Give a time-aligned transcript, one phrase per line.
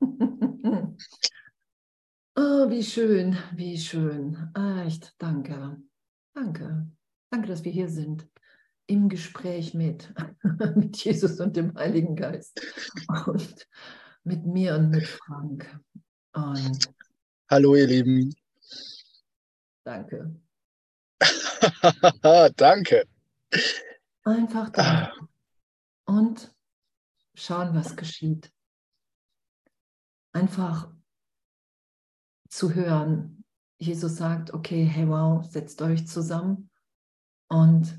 [2.36, 4.52] oh, wie schön, wie schön.
[4.84, 5.80] Echt, danke.
[6.34, 6.86] Danke.
[7.30, 8.28] Danke, dass wir hier sind.
[8.86, 10.12] Im Gespräch mit,
[10.76, 12.60] mit Jesus und dem Heiligen Geist.
[13.26, 13.68] Und
[14.24, 15.78] mit mir und mit Frank.
[16.32, 16.88] Und
[17.50, 18.34] Hallo, ihr Lieben.
[19.84, 20.36] danke.
[22.56, 23.04] Danke.
[24.24, 25.12] Einfach da.
[26.04, 26.54] Und
[27.34, 28.52] schauen, was geschieht.
[30.38, 30.88] Einfach
[32.48, 33.44] zu hören.
[33.80, 36.70] Jesus sagt, okay, hey wow, setzt euch zusammen
[37.48, 37.98] und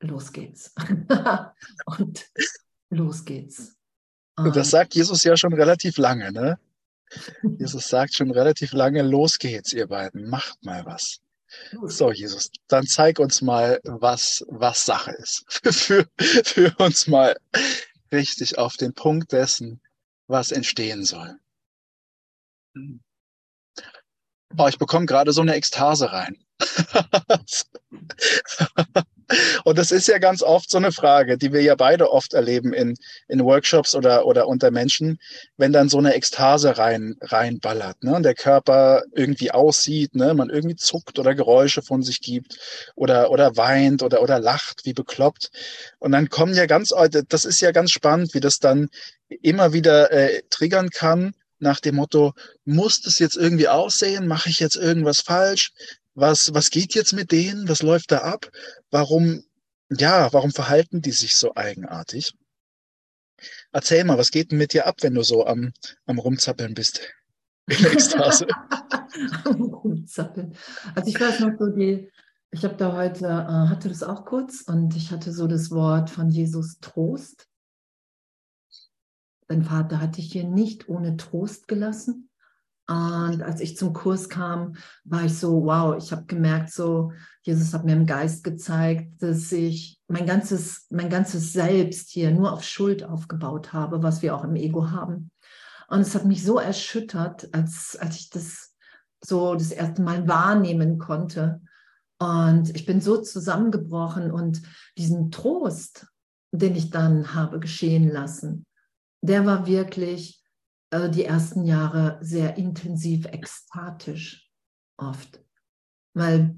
[0.00, 0.74] los geht's.
[1.86, 2.26] und
[2.90, 3.76] los geht's.
[4.36, 6.58] Und das sagt Jesus ja schon relativ lange, ne?
[7.58, 11.20] Jesus sagt schon relativ lange, los geht's, ihr beiden, macht mal was.
[11.84, 15.44] So, Jesus, dann zeig uns mal, was, was Sache ist.
[15.72, 17.36] Für, für uns mal
[18.10, 19.80] richtig auf den Punkt dessen,
[20.26, 21.38] was entstehen soll.
[24.58, 26.36] Oh, ich bekomme gerade so eine Ekstase rein.
[29.64, 32.72] Und das ist ja ganz oft so eine Frage, die wir ja beide oft erleben
[32.72, 32.94] in,
[33.28, 35.18] in Workshops oder, oder unter Menschen,
[35.56, 38.14] wenn dann so eine Ekstase rein, reinballert, ne?
[38.14, 40.32] Und der Körper irgendwie aussieht, ne?
[40.34, 42.56] Man irgendwie zuckt oder Geräusche von sich gibt
[42.94, 45.50] oder, oder weint oder, oder lacht wie bekloppt.
[45.98, 46.92] Und dann kommen ja ganz,
[47.28, 48.90] das ist ja ganz spannend, wie das dann
[49.28, 52.32] immer wieder äh, triggern kann nach dem Motto,
[52.64, 54.26] muss das jetzt irgendwie aussehen?
[54.26, 55.72] Mache ich jetzt irgendwas falsch?
[56.14, 57.68] Was, was geht jetzt mit denen?
[57.68, 58.50] Was läuft da ab?
[58.90, 59.44] Warum,
[59.90, 62.34] ja, warum verhalten die sich so eigenartig?
[63.72, 65.72] Erzähl mal, was geht denn mit dir ab, wenn du so am,
[66.06, 67.00] am Rumzappeln bist?
[67.66, 68.46] In Ekstase.
[69.46, 70.56] Rumzappeln.
[70.94, 72.10] Also ich weiß noch so die,
[72.50, 76.10] ich habe da heute, äh, hatte das auch kurz und ich hatte so das Wort
[76.10, 77.48] von Jesus Trost.
[79.48, 82.28] Dein Vater hat dich hier nicht ohne Trost gelassen.
[82.88, 87.12] Und als ich zum Kurs kam, war ich so, wow, ich habe gemerkt, so,
[87.42, 92.52] Jesus hat mir im Geist gezeigt, dass ich mein ganzes, mein ganzes Selbst hier nur
[92.52, 95.30] auf Schuld aufgebaut habe, was wir auch im Ego haben.
[95.88, 98.74] Und es hat mich so erschüttert, als, als ich das
[99.22, 101.60] so das erste Mal wahrnehmen konnte.
[102.18, 104.62] Und ich bin so zusammengebrochen und
[104.96, 106.06] diesen Trost,
[106.52, 108.65] den ich dann habe geschehen lassen,
[109.26, 110.42] der war wirklich
[110.90, 114.50] äh, die ersten Jahre sehr intensiv ekstatisch
[114.96, 115.40] oft,
[116.14, 116.56] weil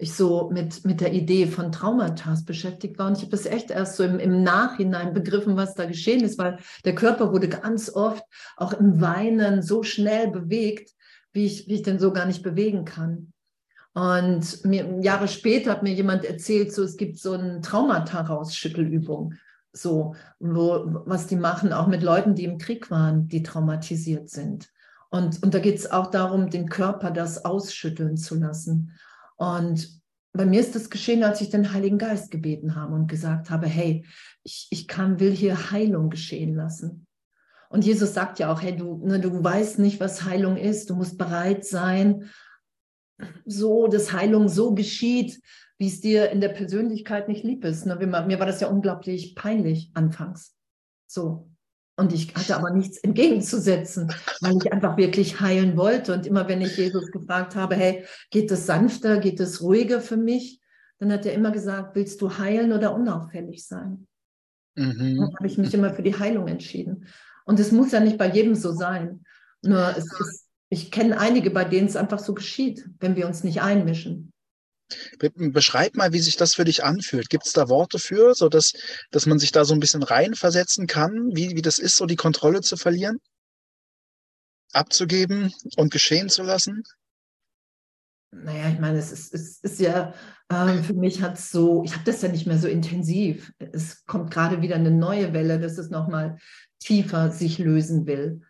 [0.00, 3.08] ich so mit, mit der Idee von Traumata beschäftigt war.
[3.08, 6.38] Und ich habe das echt erst so im, im Nachhinein begriffen, was da geschehen ist,
[6.38, 8.22] weil der Körper wurde ganz oft
[8.56, 10.92] auch im Weinen so schnell bewegt,
[11.32, 13.32] wie ich, wie ich den so gar nicht bewegen kann.
[13.92, 19.34] Und mir, Jahre später hat mir jemand erzählt, so es gibt so eine Traumata-Rausschüttelübung
[19.78, 24.68] so, wo, was die machen, auch mit Leuten, die im Krieg waren, die traumatisiert sind.
[25.10, 28.92] Und, und da geht es auch darum, den Körper das ausschütteln zu lassen.
[29.36, 29.98] Und
[30.32, 33.66] bei mir ist das geschehen, als ich den Heiligen Geist gebeten habe und gesagt habe,
[33.66, 34.04] hey,
[34.44, 37.06] ich, ich kann, will hier Heilung geschehen lassen.
[37.70, 40.90] Und Jesus sagt ja auch, hey, du, ne, du weißt nicht, was Heilung ist.
[40.90, 42.30] Du musst bereit sein,
[43.44, 45.40] so, dass Heilung so geschieht,
[45.78, 47.86] wie es dir in der Persönlichkeit nicht lieb ist.
[47.86, 47.96] Ne?
[47.96, 50.56] Mir war das ja unglaublich peinlich anfangs.
[51.06, 51.48] So.
[51.96, 56.12] Und ich hatte aber nichts entgegenzusetzen, weil ich einfach wirklich heilen wollte.
[56.14, 60.16] Und immer wenn ich Jesus gefragt habe, hey, geht es sanfter, geht es ruhiger für
[60.16, 60.60] mich?
[61.00, 64.06] Dann hat er immer gesagt, willst du heilen oder unauffällig sein?
[64.76, 65.16] Mhm.
[65.16, 67.06] Dann habe ich mich immer für die Heilung entschieden.
[67.44, 69.24] Und es muss ja nicht bei jedem so sein.
[69.62, 73.42] Nur es ist, ich kenne einige, bei denen es einfach so geschieht, wenn wir uns
[73.42, 74.32] nicht einmischen.
[75.34, 77.28] Beschreib mal, wie sich das für dich anfühlt.
[77.30, 78.72] Gibt es da Worte für, so dass,
[79.10, 82.16] dass man sich da so ein bisschen reinversetzen kann, wie, wie das ist, so die
[82.16, 83.18] Kontrolle zu verlieren,
[84.72, 86.82] abzugeben und geschehen zu lassen?
[88.30, 90.12] Naja, ich meine, es ist, es ist ja,
[90.48, 93.52] äh, für mich hat es so, ich habe das ja nicht mehr so intensiv.
[93.58, 96.36] Es kommt gerade wieder eine neue Welle, dass es nochmal
[96.78, 98.42] tiefer sich lösen will.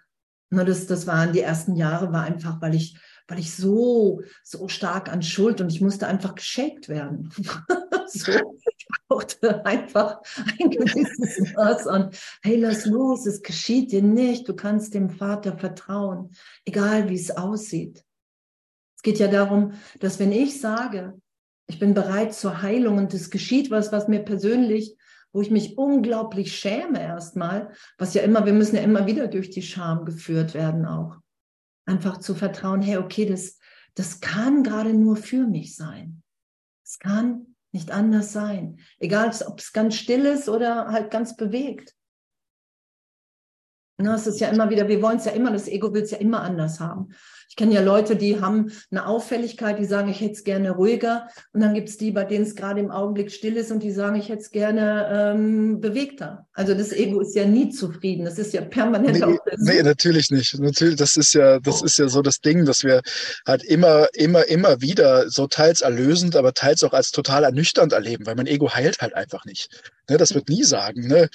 [0.51, 2.99] Nur das, das waren die ersten Jahre, war einfach, weil ich
[3.29, 7.31] weil ich so, so stark an Schuld und ich musste einfach geschakt werden.
[8.07, 10.21] so, ich brauchte einfach
[10.59, 12.11] ein gewisses Maß an,
[12.43, 16.31] hey, lass los, es geschieht dir nicht, du kannst dem Vater vertrauen,
[16.65, 18.03] egal wie es aussieht.
[18.97, 21.21] Es geht ja darum, dass wenn ich sage,
[21.67, 24.97] ich bin bereit zur Heilung und es geschieht was, was mir persönlich,
[25.33, 29.51] wo ich mich unglaublich schäme erstmal, was ja immer, wir müssen ja immer wieder durch
[29.51, 31.19] die Scham geführt werden auch
[31.89, 33.59] einfach zu vertrauen, hey, okay, das,
[33.95, 36.23] das kann gerade nur für mich sein.
[36.85, 38.79] Es kann nicht anders sein.
[38.99, 41.95] Egal, ob es ganz still ist oder halt ganz bewegt.
[44.01, 46.13] Ne, es ist ja immer wieder, wir wollen es ja immer, das Ego will es
[46.13, 47.09] ja immer anders haben.
[47.49, 51.29] Ich kenne ja Leute, die haben eine Auffälligkeit, die sagen, ich hätte es gerne ruhiger.
[51.53, 53.91] Und dann gibt es die, bei denen es gerade im Augenblick still ist und die
[53.91, 56.47] sagen, ich hätte es gerne ähm, bewegter.
[56.53, 58.27] Also das Ego ist ja nie zufrieden.
[58.27, 59.77] Das ist ja permanent nee, auf der Suche.
[59.77, 60.57] Nee, natürlich nicht.
[60.61, 63.01] Natürlich, das ist ja, das ist ja so das Ding, dass wir
[63.47, 68.27] halt immer, immer, immer wieder so teils erlösend, aber teils auch als total ernüchternd erleben,
[68.27, 69.71] weil mein Ego heilt halt einfach nicht.
[70.09, 71.09] Ne, das wird nie sagen.
[71.09, 71.29] Ne?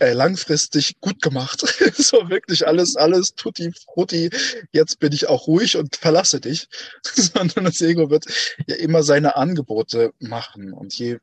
[0.00, 1.60] Äh, langfristig gut gemacht.
[1.96, 4.30] so wirklich alles, alles tutti frutti.
[4.72, 6.68] Jetzt bin ich auch ruhig und verlasse dich.
[7.02, 8.24] Sondern das Ego wird
[8.66, 10.72] ja immer seine Angebote machen.
[10.72, 11.18] Und je,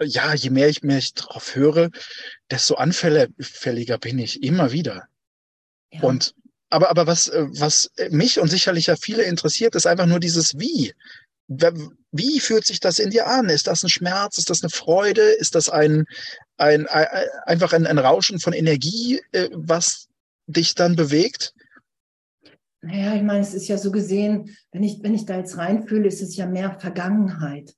[0.00, 1.90] ja, je mehr ich mich drauf höre,
[2.50, 5.04] desto anfälliger bin ich immer wieder.
[5.92, 6.02] Ja.
[6.02, 6.34] Und
[6.70, 10.92] aber, aber was, was mich und sicherlich ja viele interessiert, ist einfach nur dieses Wie.
[11.46, 13.48] Wie fühlt sich das in dir an?
[13.48, 14.36] Ist das ein Schmerz?
[14.36, 15.22] Ist das eine Freude?
[15.22, 16.04] Ist das ein,
[16.58, 17.06] ein, ein
[17.44, 20.08] einfach ein, ein Rauschen von Energie, äh, was
[20.46, 21.54] dich dann bewegt?
[22.80, 26.06] Naja, ich meine, es ist ja so gesehen, wenn ich, wenn ich da jetzt reinfühle,
[26.06, 27.74] ist es ja mehr Vergangenheit.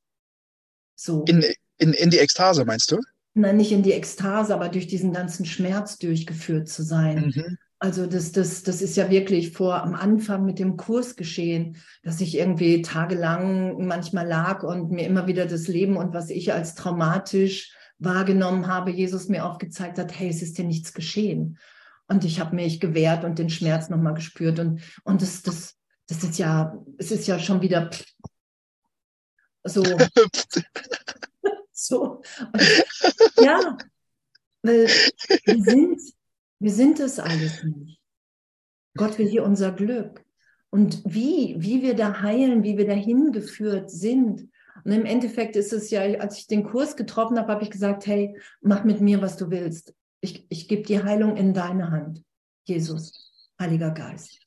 [0.94, 1.24] So.
[1.24, 1.44] In,
[1.78, 3.00] in, in die Ekstase, meinst du?
[3.32, 7.32] Nein, nicht in die Ekstase, aber durch diesen ganzen Schmerz durchgeführt zu sein.
[7.34, 7.58] Mhm.
[7.78, 12.20] Also das, das, das ist ja wirklich vor am Anfang mit dem Kurs geschehen, dass
[12.20, 16.74] ich irgendwie tagelang manchmal lag und mir immer wieder das Leben und was ich als
[16.74, 21.58] traumatisch wahrgenommen habe, Jesus mir aufgezeigt hat, hey, es ist dir nichts geschehen.
[22.08, 24.58] Und ich habe mich gewehrt und den Schmerz nochmal gespürt.
[24.58, 25.76] Und, und das, das,
[26.08, 27.90] das ist ja, es ist ja schon wieder
[29.62, 29.84] so.
[31.72, 32.22] so.
[32.52, 32.84] Und,
[33.40, 33.78] ja,
[34.62, 34.88] weil
[35.44, 36.00] wir sind
[36.60, 37.98] wir sind es alles nicht.
[38.94, 40.24] Gott will hier unser Glück.
[40.68, 44.50] Und wie, wie wir da heilen, wie wir dahin geführt sind.
[44.84, 48.06] Und im Endeffekt ist es ja, als ich den Kurs getroffen habe, habe ich gesagt,
[48.06, 49.94] hey, mach mit mir, was du willst.
[50.20, 52.22] Ich, ich gebe die Heilung in deine Hand.
[52.64, 54.38] Jesus, Heiliger Geist.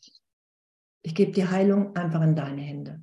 [1.01, 3.01] Ich gebe die Heilung einfach in deine Hände.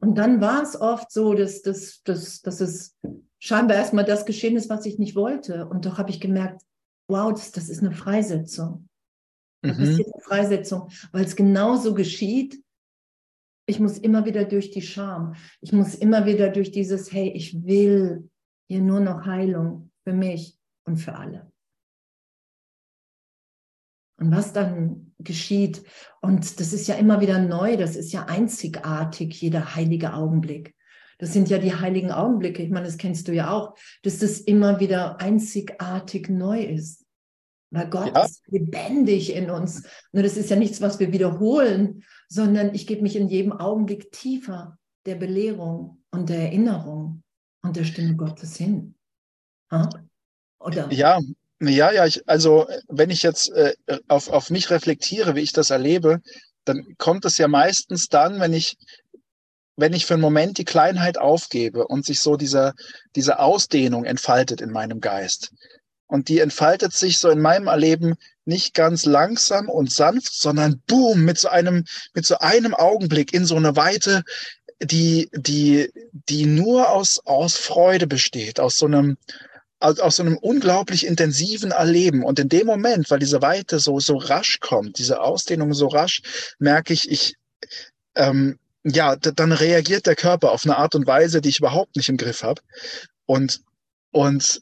[0.00, 2.96] Und dann war es oft so, dass, dass, dass, dass es
[3.38, 5.66] scheinbar erstmal das geschehen ist, was ich nicht wollte.
[5.66, 6.62] Und doch habe ich gemerkt,
[7.08, 8.88] wow, das, das ist eine Freisetzung.
[9.62, 9.78] Da mhm.
[9.78, 12.62] passiert eine Freisetzung, weil es genauso geschieht.
[13.66, 15.34] Ich muss immer wieder durch die Scham.
[15.60, 18.28] Ich muss immer wieder durch dieses, hey, ich will
[18.68, 21.50] hier nur noch Heilung für mich und für alle.
[24.18, 25.82] Und was dann geschieht,
[26.20, 30.74] und das ist ja immer wieder neu, das ist ja einzigartig, jeder heilige Augenblick.
[31.18, 32.62] Das sind ja die heiligen Augenblicke.
[32.62, 37.04] Ich meine, das kennst du ja auch, dass das immer wieder einzigartig neu ist.
[37.70, 38.24] Weil Gott ja.
[38.24, 39.82] ist lebendig in uns.
[40.12, 42.04] Nur das ist ja nichts, was wir wiederholen,
[42.34, 44.76] sondern ich gebe mich in jedem Augenblick tiefer
[45.06, 47.22] der Belehrung und der Erinnerung
[47.62, 48.96] und der Stimme Gottes hin.
[49.70, 49.88] Ha?
[50.58, 50.92] Oder?
[50.92, 51.20] Ja,
[51.60, 52.06] ja, ja.
[52.06, 53.74] Ich, also wenn ich jetzt äh,
[54.08, 56.20] auf, auf mich reflektiere, wie ich das erlebe,
[56.64, 58.76] dann kommt es ja meistens dann, wenn ich
[59.76, 62.74] wenn ich für einen Moment die Kleinheit aufgebe und sich so diese,
[63.16, 65.52] diese Ausdehnung entfaltet in meinem Geist.
[66.06, 68.14] Und die entfaltet sich so in meinem Erleben
[68.44, 73.46] nicht ganz langsam und sanft, sondern boom, mit so einem, mit so einem Augenblick in
[73.46, 74.22] so eine Weite,
[74.82, 79.16] die, die, die nur aus, aus Freude besteht, aus so einem,
[79.80, 82.22] aus, aus so einem unglaublich intensiven Erleben.
[82.22, 86.22] Und in dem Moment, weil diese Weite so, so rasch kommt, diese Ausdehnung so rasch,
[86.58, 87.36] merke ich, ich,
[88.14, 92.10] ähm, ja, dann reagiert der Körper auf eine Art und Weise, die ich überhaupt nicht
[92.10, 92.60] im Griff habe.
[93.24, 93.62] Und,
[94.10, 94.60] und,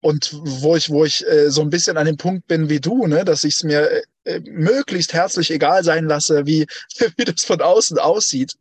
[0.00, 3.06] und wo ich, wo ich äh, so ein bisschen an dem Punkt bin wie du,
[3.06, 6.66] ne, dass ich es mir äh, äh möglichst herzlich egal sein lasse, wie,
[7.16, 8.54] wie das von außen aussieht.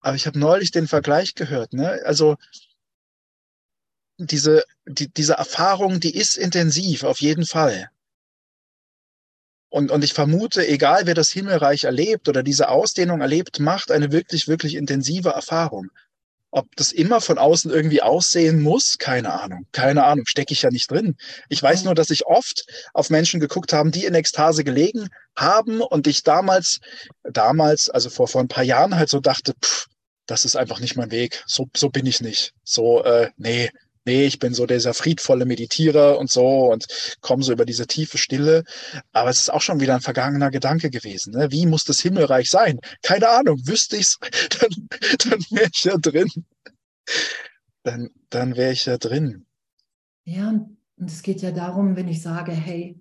[0.00, 2.00] Aber ich habe neulich den Vergleich gehört, ne?
[2.04, 2.36] Also
[4.18, 7.90] diese, die, diese Erfahrung, die ist intensiv, auf jeden Fall.
[9.68, 14.12] Und, und ich vermute, egal wer das Himmelreich erlebt oder diese Ausdehnung erlebt, macht eine
[14.12, 15.90] wirklich, wirklich intensive Erfahrung.
[16.56, 19.66] Ob das immer von außen irgendwie aussehen muss, keine Ahnung.
[19.72, 21.16] Keine Ahnung, stecke ich ja nicht drin.
[21.50, 25.82] Ich weiß nur, dass ich oft auf Menschen geguckt haben, die in Ekstase gelegen haben
[25.82, 26.78] und ich damals,
[27.24, 29.84] damals, also vor, vor ein paar Jahren halt so dachte, pff,
[30.24, 31.44] das ist einfach nicht mein Weg.
[31.46, 32.54] So, so bin ich nicht.
[32.64, 33.70] So, äh, nee,
[34.06, 36.86] nee, ich bin so dieser friedvolle Meditierer und so und
[37.20, 38.64] komme so über diese tiefe Stille.
[39.12, 41.34] Aber es ist auch schon wieder ein vergangener Gedanke gewesen.
[41.34, 41.50] Ne?
[41.50, 42.80] Wie muss das Himmelreich sein?
[43.02, 44.18] Keine Ahnung, wüsste ich's,
[44.60, 44.88] dann,
[45.24, 46.30] dann wäre ich ja drin.
[47.82, 49.46] Dann, dann wäre ich ja drin.
[50.24, 52.98] Ja, und es geht ja darum, wenn ich sage, hey,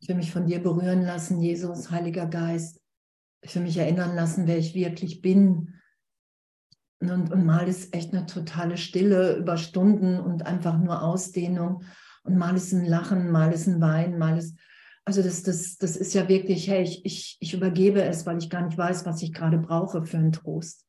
[0.00, 2.80] ich will mich von dir berühren lassen, Jesus, Heiliger Geist.
[3.42, 5.74] Ich will mich erinnern lassen, wer ich wirklich bin
[7.10, 11.82] und, und mal ist echt eine totale Stille über Stunden und einfach nur Ausdehnung.
[12.24, 14.56] und mal ist ein Lachen, mal ist ein Wein, mal ist,
[15.04, 18.50] also das, das, das ist ja wirklich, hey, ich, ich, ich übergebe es, weil ich
[18.50, 20.86] gar nicht weiß, was ich gerade brauche für einen Trost.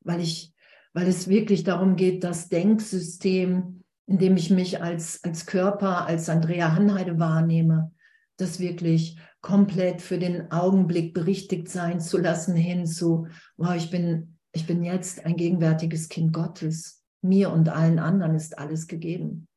[0.00, 0.52] Weil ich,
[0.92, 6.28] weil es wirklich darum geht, das Denksystem, in dem ich mich als, als Körper, als
[6.28, 7.92] Andrea Hanheide wahrnehme,
[8.36, 14.33] das wirklich komplett für den Augenblick berichtigt sein zu lassen, hin zu, wow, ich bin,
[14.54, 17.02] ich bin jetzt ein gegenwärtiges Kind Gottes.
[17.22, 19.48] Mir und allen anderen ist alles gegeben.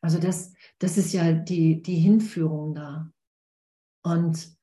[0.00, 3.10] Also das, das ist ja die, die Hinführung da.
[4.02, 4.56] Und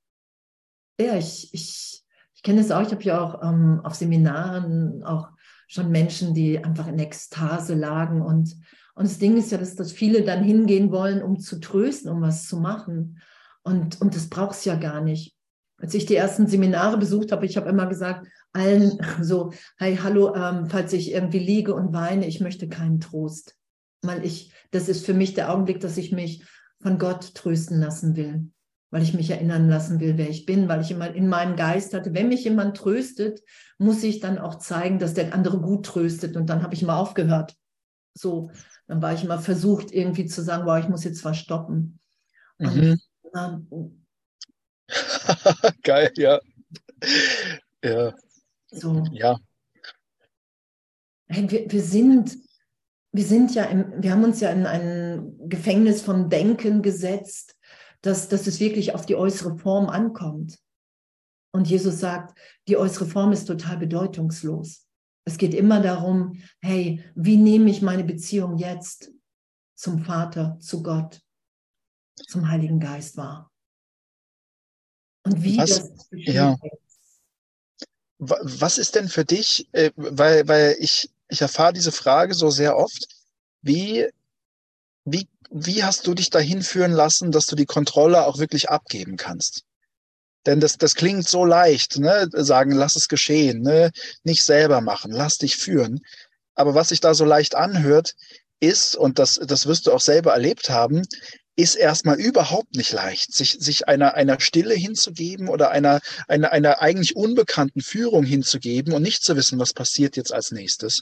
[0.99, 5.29] ja, ich, ich, ich kenne es auch, ich habe ja auch ähm, auf Seminaren auch
[5.67, 8.21] schon Menschen, die einfach in Ekstase lagen.
[8.21, 8.55] Und,
[8.95, 12.21] und das Ding ist ja, dass, dass viele dann hingehen wollen, um zu trösten, um
[12.21, 13.21] was zu machen.
[13.61, 15.35] Und, und das braucht es ja gar nicht.
[15.77, 20.33] Als ich die ersten Seminare besucht habe, ich habe immer gesagt, allen so, hey, hallo,
[20.35, 23.55] ähm, falls ich irgendwie liege und weine, ich möchte keinen Trost.
[24.01, 26.43] Weil ich, das ist für mich der Augenblick, dass ich mich
[26.81, 28.51] von Gott trösten lassen will,
[28.91, 31.93] weil ich mich erinnern lassen will, wer ich bin, weil ich immer in meinem Geist
[31.93, 33.41] hatte, wenn mich jemand tröstet,
[33.77, 36.35] muss ich dann auch zeigen, dass der andere gut tröstet.
[36.35, 37.55] Und dann habe ich mal aufgehört.
[38.13, 38.51] So,
[38.87, 41.99] dann war ich immer versucht, irgendwie zu sagen, wow, ich muss jetzt was stoppen.
[42.59, 42.99] Mhm.
[43.69, 44.05] Und,
[45.83, 46.39] Geil, ja.
[47.83, 48.13] Ja.
[48.75, 49.03] So.
[49.11, 49.39] Ja.
[51.27, 52.37] Wir, wir sind
[53.15, 57.57] wir sind ja im, wir haben uns ja in ein Gefängnis von Denken gesetzt,
[58.01, 60.59] dass, dass es wirklich auf die äußere Form ankommt.
[61.53, 64.85] Und Jesus sagt, die äußere Form ist total bedeutungslos.
[65.23, 69.11] Es geht immer darum, hey, wie nehme ich meine Beziehung jetzt
[69.75, 71.21] zum Vater, zu Gott,
[72.27, 73.49] zum Heiligen Geist wahr?
[75.23, 76.57] Und wie was, das ja.
[78.17, 82.77] Was ist denn für dich, äh, weil, weil ich, ich erfahre diese Frage so sehr
[82.77, 83.07] oft,
[83.61, 84.07] wie,
[85.03, 89.17] wie, wie hast du dich dahin führen lassen, dass du die Kontrolle auch wirklich abgeben
[89.17, 89.63] kannst?
[90.45, 92.29] Denn das, das klingt so leicht, ne?
[92.31, 93.91] sagen, lass es geschehen, ne?
[94.23, 95.99] nicht selber machen, lass dich führen.
[96.53, 98.13] Aber was sich da so leicht anhört,
[98.59, 101.01] ist, und das, das wirst du auch selber erlebt haben,
[101.55, 106.81] ist erstmal überhaupt nicht leicht, sich, sich einer, einer Stille hinzugeben oder einer, einer, einer
[106.81, 111.01] eigentlich unbekannten Führung hinzugeben und nicht zu wissen, was passiert jetzt als nächstes.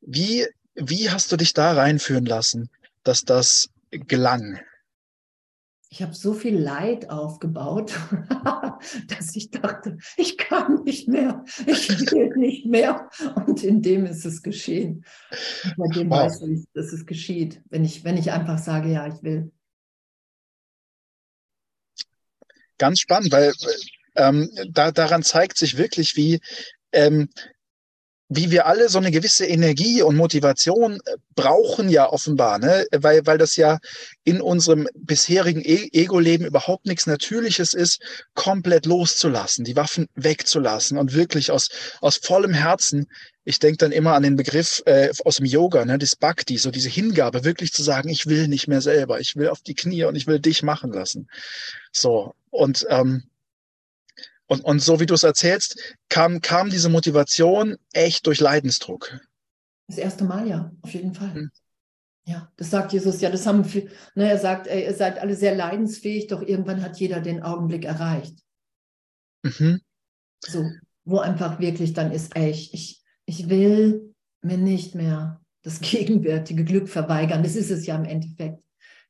[0.00, 2.68] Wie, wie hast du dich da reinführen lassen,
[3.04, 4.58] dass das gelang?
[5.88, 7.94] Ich habe so viel Leid aufgebaut,
[9.08, 13.08] dass ich dachte, ich kann nicht mehr, ich will nicht mehr.
[13.46, 15.04] Und in dem ist es geschehen.
[15.64, 16.24] Und bei dem wow.
[16.24, 19.52] weiß ich, dass es geschieht, wenn ich, wenn ich einfach sage, ja, ich will
[22.78, 23.52] ganz spannend, weil
[24.16, 26.40] ähm, da, daran zeigt sich wirklich, wie,
[26.92, 27.28] ähm,
[28.28, 32.86] wie wir alle so eine gewisse Energie und Motivation äh, brauchen ja offenbar, ne?
[32.92, 33.78] weil, weil das ja
[34.24, 38.00] in unserem bisherigen e Ego-Leben überhaupt nichts Natürliches ist,
[38.34, 41.68] komplett loszulassen, die Waffen wegzulassen und wirklich aus,
[42.00, 43.06] aus vollem Herzen,
[43.44, 46.72] ich denke dann immer an den Begriff äh, aus dem Yoga, ne, das Bhakti, so
[46.72, 50.02] diese Hingabe, wirklich zu sagen, ich will nicht mehr selber, ich will auf die Knie
[50.02, 51.28] und ich will dich machen lassen.
[51.92, 53.24] So, und, ähm,
[54.46, 59.20] und, und so wie du es erzählst, kam, kam diese Motivation echt durch Leidensdruck.
[59.88, 61.34] Das erste Mal ja, auf jeden Fall.
[61.34, 61.50] Hm.
[62.28, 65.36] Ja, das sagt Jesus ja, das haben viel, ne, er sagt, ey, ihr seid alle
[65.36, 68.40] sehr leidensfähig, doch irgendwann hat jeder den Augenblick erreicht.
[69.44, 69.80] Mhm.
[70.40, 70.68] So,
[71.04, 76.64] wo einfach wirklich dann ist, ey, ich, ich, ich will mir nicht mehr das gegenwärtige
[76.64, 77.42] Glück verweigern.
[77.42, 78.60] Das ist es ja im Endeffekt.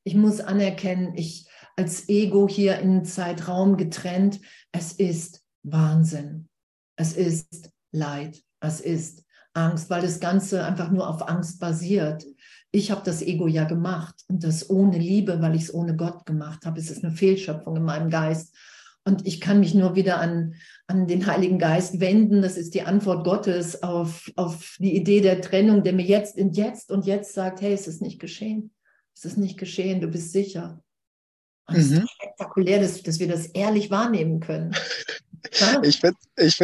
[0.04, 1.45] Ich muss anerkennen, ich,
[1.76, 4.40] als Ego hier in Zeitraum getrennt.
[4.72, 6.48] Es ist Wahnsinn.
[6.96, 8.42] Es ist Leid.
[8.60, 12.24] Es ist Angst, weil das Ganze einfach nur auf Angst basiert.
[12.72, 16.26] Ich habe das Ego ja gemacht und das ohne Liebe, weil ich es ohne Gott
[16.26, 16.78] gemacht habe.
[16.78, 18.54] Es ist eine Fehlschöpfung in meinem Geist.
[19.04, 20.54] Und ich kann mich nur wieder an,
[20.88, 22.42] an den Heiligen Geist wenden.
[22.42, 26.56] Das ist die Antwort Gottes auf, auf die Idee der Trennung, der mir jetzt und
[26.56, 28.74] jetzt und jetzt sagt, hey, es ist nicht geschehen.
[29.14, 30.82] Es ist nicht geschehen, du bist sicher.
[31.68, 31.98] Und es mhm.
[31.98, 34.72] ist spektakulär, dass, dass wir das ehrlich wahrnehmen können.
[34.72, 35.80] Ja.
[35.82, 36.16] Ich finde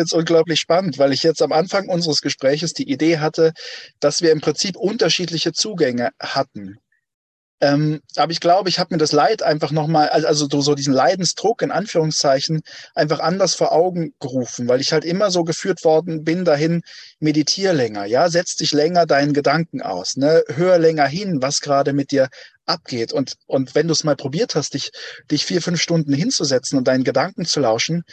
[0.05, 3.53] es unglaublich spannend, weil ich jetzt am Anfang unseres Gespräches die Idee hatte,
[4.01, 6.79] dass wir im Prinzip unterschiedliche Zugänge hatten.
[7.63, 11.63] Ähm, aber ich glaube, ich habe mir das Leid einfach nochmal, also so diesen Leidensdruck
[11.63, 12.63] in Anführungszeichen,
[12.97, 16.83] einfach anders vor Augen gerufen, weil ich halt immer so geführt worden bin dahin,
[17.21, 21.93] meditier länger, ja, setz dich länger deinen Gedanken aus, ne, hör länger hin, was gerade
[21.93, 22.29] mit dir
[22.67, 23.13] abgeht.
[23.13, 24.91] Und, und wenn du es mal probiert hast, dich,
[25.31, 28.05] dich vier, fünf Stunden hinzusetzen und deinen Gedanken zu lauschen,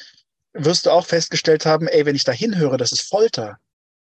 [0.54, 3.58] wirst du auch festgestellt haben, ey, wenn ich da hinhöre, das ist Folter.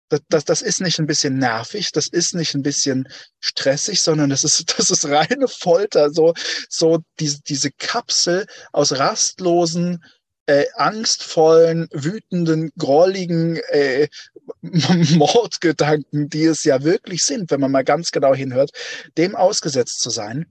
[0.09, 3.09] Das, das, das ist nicht ein bisschen nervig, das ist nicht ein bisschen
[3.41, 6.11] stressig, sondern das ist, das ist reine Folter.
[6.11, 6.35] So,
[6.69, 10.05] so diese, diese Kapsel aus rastlosen,
[10.47, 14.09] äh, angstvollen, wütenden, grolligen äh,
[14.63, 18.71] Mordgedanken, die es ja wirklich sind, wenn man mal ganz genau hinhört,
[19.17, 20.47] dem ausgesetzt zu sein.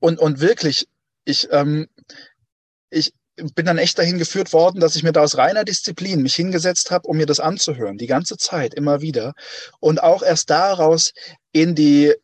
[0.00, 0.88] Und, und wirklich,
[1.24, 1.88] ich, ähm,
[2.90, 6.36] ich, bin dann echt dahin geführt worden, dass ich mir da aus reiner Disziplin mich
[6.36, 9.34] hingesetzt habe, um mir das anzuhören, die ganze Zeit, immer wieder.
[9.80, 11.12] Und auch erst daraus
[11.50, 12.14] in die,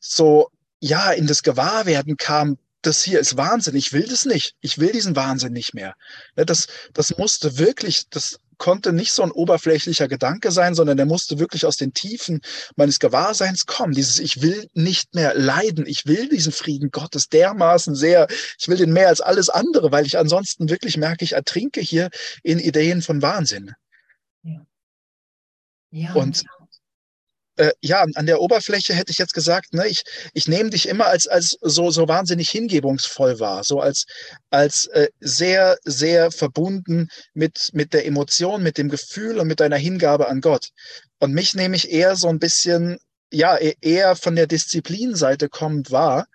[0.00, 0.48] so,
[0.80, 4.90] ja, in das Gewahrwerden kam, das hier ist Wahnsinn, ich will das nicht, ich will
[4.90, 5.94] diesen Wahnsinn nicht mehr.
[6.36, 11.06] Ne, das, das musste wirklich, das konnte nicht so ein oberflächlicher Gedanke sein, sondern der
[11.06, 12.40] musste wirklich aus den Tiefen
[12.76, 13.92] meines Gewahrseins kommen.
[13.92, 18.26] Dieses, ich will nicht mehr leiden, ich will diesen Frieden Gottes dermaßen sehr,
[18.58, 22.10] ich will den mehr als alles andere, weil ich ansonsten wirklich merke, ich ertrinke hier
[22.42, 23.72] in Ideen von Wahnsinn.
[24.42, 24.66] Ja.
[25.90, 26.44] ja und
[27.62, 30.02] äh, ja, an der Oberfläche hätte ich jetzt gesagt, ne, ich,
[30.34, 34.06] ich nehme dich immer als, als so, so wahnsinnig hingebungsvoll wahr, so als,
[34.50, 39.76] als äh, sehr, sehr verbunden mit, mit der Emotion, mit dem Gefühl und mit deiner
[39.76, 40.70] Hingabe an Gott.
[41.20, 42.98] Und mich nehme ich eher so ein bisschen,
[43.30, 46.26] ja, e-, eher von der Disziplinseite kommend wahr.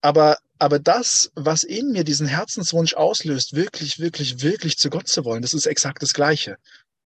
[0.00, 5.26] Aber, aber das, was in mir diesen Herzenswunsch auslöst, wirklich, wirklich, wirklich zu Gott zu
[5.26, 6.56] wollen, das ist exakt das Gleiche.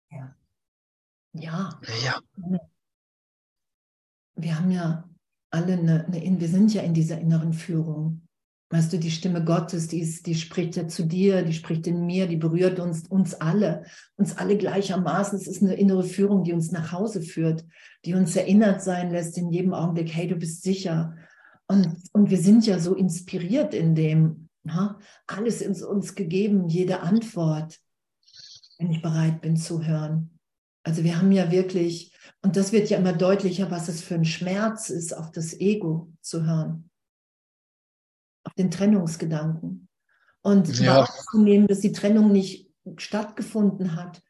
[0.10, 0.36] Ja.
[1.34, 1.80] Ja.
[2.06, 2.22] ja
[4.42, 5.10] wir haben ja
[5.52, 8.22] alle eine, eine, wir sind ja in dieser inneren Führung.
[8.72, 12.06] Weißt du, die Stimme Gottes, die, ist, die spricht ja zu dir, die spricht in
[12.06, 13.84] mir, die berührt uns, uns alle,
[14.16, 15.40] uns alle gleichermaßen.
[15.40, 17.66] Es ist eine innere Führung, die uns nach Hause führt,
[18.06, 21.16] die uns erinnert sein lässt in jedem Augenblick, hey, du bist sicher.
[21.68, 25.00] Und, und wir sind ja so inspiriert in dem, na?
[25.26, 27.80] alles ist uns gegeben, jede Antwort,
[28.78, 30.39] wenn ich bereit bin zu hören.
[30.84, 34.26] Also wir haben ja wirklich und das wird ja immer deutlicher, was es für ein
[34.26, 36.90] Schmerz ist, auf das Ego zu hören,
[38.46, 39.88] auf den Trennungsgedanken.
[40.42, 41.00] Und ja.
[41.02, 44.22] wahrzunehmen, dass die Trennung nicht stattgefunden hat,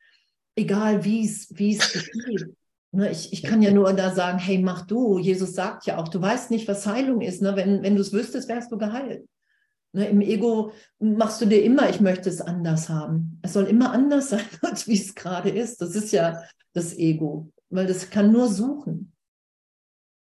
[0.55, 2.55] egal wie es geschieht.
[2.91, 5.19] Ne, ich, ich kann ja nur da sagen, hey, mach du.
[5.19, 7.43] Jesus sagt ja auch, du weißt nicht, was Heilung ist.
[7.43, 7.55] Ne?
[7.55, 9.29] Wenn, wenn du es wüsstest, wärst du geheilt.
[9.91, 13.39] Ne, Im Ego machst du dir immer, ich möchte es anders haben.
[13.41, 15.81] Es soll immer anders sein, als wie es gerade ist.
[15.81, 19.13] Das ist ja das Ego weil das kann nur suchen.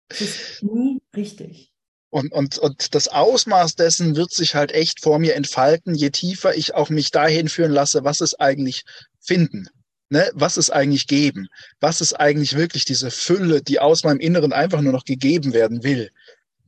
[0.09, 1.71] Das ist nie richtig.
[2.11, 6.55] Und, und, und das Ausmaß dessen wird sich halt echt vor mir entfalten, je tiefer
[6.55, 8.83] ich auch mich dahin führen lasse, was es eigentlich
[9.19, 9.67] finden.
[10.09, 10.31] Ne?
[10.33, 11.47] Was es eigentlich geben.
[11.79, 15.83] Was ist eigentlich wirklich diese Fülle, die aus meinem Inneren einfach nur noch gegeben werden
[15.83, 16.09] will.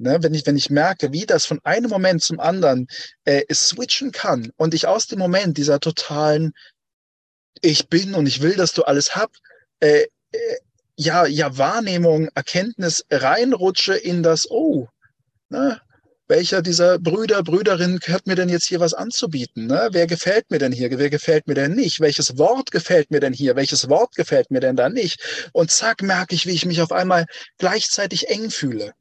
[0.01, 0.17] Ne?
[0.21, 2.87] Wenn, ich, wenn ich merke, wie das von einem Moment zum anderen
[3.25, 6.53] äh, switchen kann und ich aus dem Moment dieser totalen
[7.61, 9.31] Ich bin und ich will, dass du alles hab,
[9.79, 10.05] äh,
[10.95, 14.87] ja, ja, Wahrnehmung, Erkenntnis reinrutsche in das, oh,
[15.49, 15.81] ne,
[16.31, 19.67] welcher dieser Brüder, Brüderinnen hat mir denn jetzt hier was anzubieten?
[19.67, 19.89] Ne?
[19.91, 20.89] Wer gefällt mir denn hier?
[20.97, 21.99] Wer gefällt mir denn nicht?
[21.99, 23.57] Welches Wort gefällt mir denn hier?
[23.57, 25.49] Welches Wort gefällt mir denn da nicht?
[25.51, 27.25] Und zack, merke ich, wie ich mich auf einmal
[27.57, 28.93] gleichzeitig eng fühle.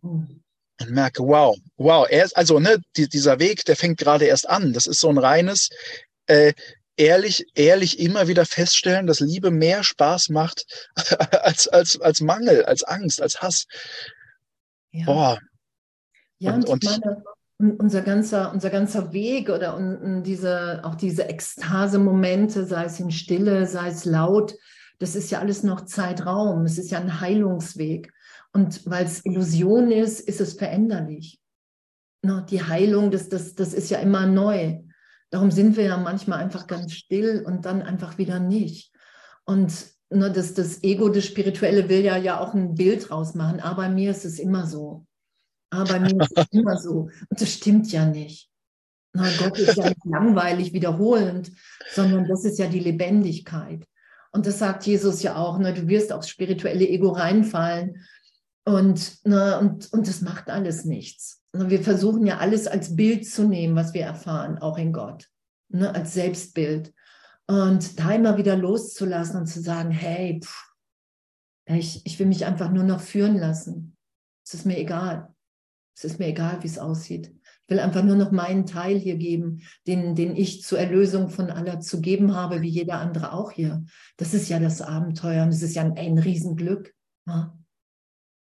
[0.00, 4.72] Und merke, wow, wow, er, also ne, die, dieser Weg, der fängt gerade erst an.
[4.72, 5.70] Das ist so ein reines,
[6.26, 6.52] äh,
[6.96, 10.64] ehrlich, ehrlich immer wieder feststellen, dass Liebe mehr Spaß macht
[11.42, 13.66] als, als, als Mangel, als Angst, als Hass.
[14.92, 15.06] Ja.
[15.06, 15.38] Boah.
[16.38, 17.24] Ja, und, und, und meine,
[17.78, 23.66] unser ganzer, unser ganzer Weg oder und, diese, auch diese Ekstase-Momente, sei es in Stille,
[23.66, 24.54] sei es laut,
[25.00, 26.64] das ist ja alles noch Zeitraum.
[26.64, 28.12] Es ist ja ein Heilungsweg.
[28.58, 31.40] Und weil es Illusion ist, ist es veränderlich.
[32.50, 34.80] Die Heilung, das, das, das ist ja immer neu.
[35.30, 38.92] Darum sind wir ja manchmal einfach ganz still und dann einfach wieder nicht.
[39.44, 39.72] Und
[40.10, 43.60] ne, das, das Ego, das Spirituelle will ja, ja auch ein Bild rausmachen.
[43.60, 45.06] Aber bei mir ist es immer so.
[45.70, 47.10] Aber bei mir ist es immer so.
[47.28, 48.50] Und das stimmt ja nicht.
[49.12, 51.52] Na, Gott ist ja nicht langweilig wiederholend,
[51.92, 53.86] sondern das ist ja die Lebendigkeit.
[54.32, 58.04] Und das sagt Jesus ja auch, ne, du wirst aufs spirituelle Ego reinfallen
[58.68, 61.42] und, ne, und, und das macht alles nichts.
[61.54, 65.28] Wir versuchen ja alles als Bild zu nehmen, was wir erfahren, auch in Gott,
[65.68, 66.92] ne, als Selbstbild.
[67.46, 70.74] Und da immer wieder loszulassen und zu sagen, hey, pff,
[71.64, 73.96] ich, ich will mich einfach nur noch führen lassen.
[74.44, 75.34] Es ist mir egal.
[75.96, 77.32] Es ist mir egal, wie es aussieht.
[77.32, 81.50] Ich will einfach nur noch meinen Teil hier geben, den, den ich zur Erlösung von
[81.50, 83.84] aller zu geben habe, wie jeder andere auch hier.
[84.18, 86.94] Das ist ja das Abenteuer und es ist ja ein, ein Riesenglück.
[87.26, 87.58] Ja.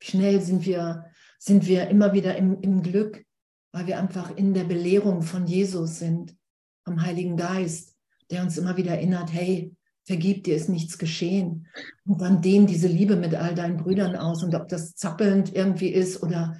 [0.00, 1.10] Schnell sind wir
[1.40, 3.24] sind wir immer wieder im, im Glück,
[3.72, 6.36] weil wir einfach in der Belehrung von Jesus sind,
[6.84, 7.96] vom Heiligen Geist,
[8.30, 11.66] der uns immer wieder erinnert, hey, vergib dir, ist nichts geschehen.
[12.04, 14.42] Und dann dehn diese Liebe mit all deinen Brüdern aus.
[14.42, 16.58] Und ob das zappelnd irgendwie ist oder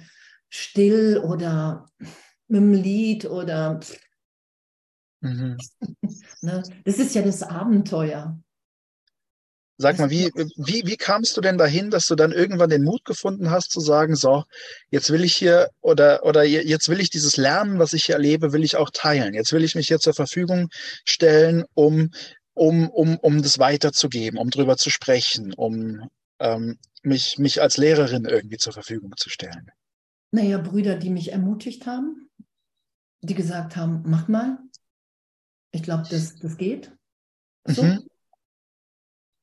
[0.49, 1.87] still oder
[2.47, 3.79] mit einem Lied oder
[5.21, 5.57] mhm.
[6.41, 6.63] ne?
[6.85, 8.39] das ist ja das Abenteuer.
[9.81, 13.03] Sag mal, wie, wie, wie kamst du denn dahin, dass du dann irgendwann den Mut
[13.03, 14.43] gefunden hast zu sagen, so,
[14.91, 18.53] jetzt will ich hier oder, oder jetzt will ich dieses Lernen, was ich hier erlebe,
[18.53, 19.33] will ich auch teilen.
[19.33, 20.69] Jetzt will ich mich hier zur Verfügung
[21.03, 22.11] stellen, um,
[22.53, 26.07] um, um, um das weiterzugeben, um drüber zu sprechen, um
[26.39, 29.71] ähm, mich, mich als Lehrerin irgendwie zur Verfügung zu stellen.
[30.31, 32.29] Naja, Brüder, die mich ermutigt haben,
[33.21, 34.59] die gesagt haben, mach mal.
[35.71, 36.91] Ich glaube, das, das geht.
[37.65, 37.83] So.
[37.83, 38.07] Mhm.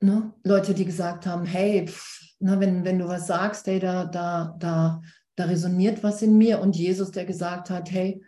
[0.01, 0.33] Ne?
[0.45, 4.57] Leute, die gesagt haben, hey, pff, ne, wenn, wenn du was sagst, hey, da, da,
[4.59, 5.03] da,
[5.37, 6.61] da resoniert was in mir.
[6.61, 8.23] Und Jesus, der gesagt hat, hey,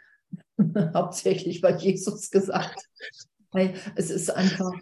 [0.95, 2.81] hauptsächlich weil Jesus gesagt,
[3.53, 4.73] hey, es ist einfach,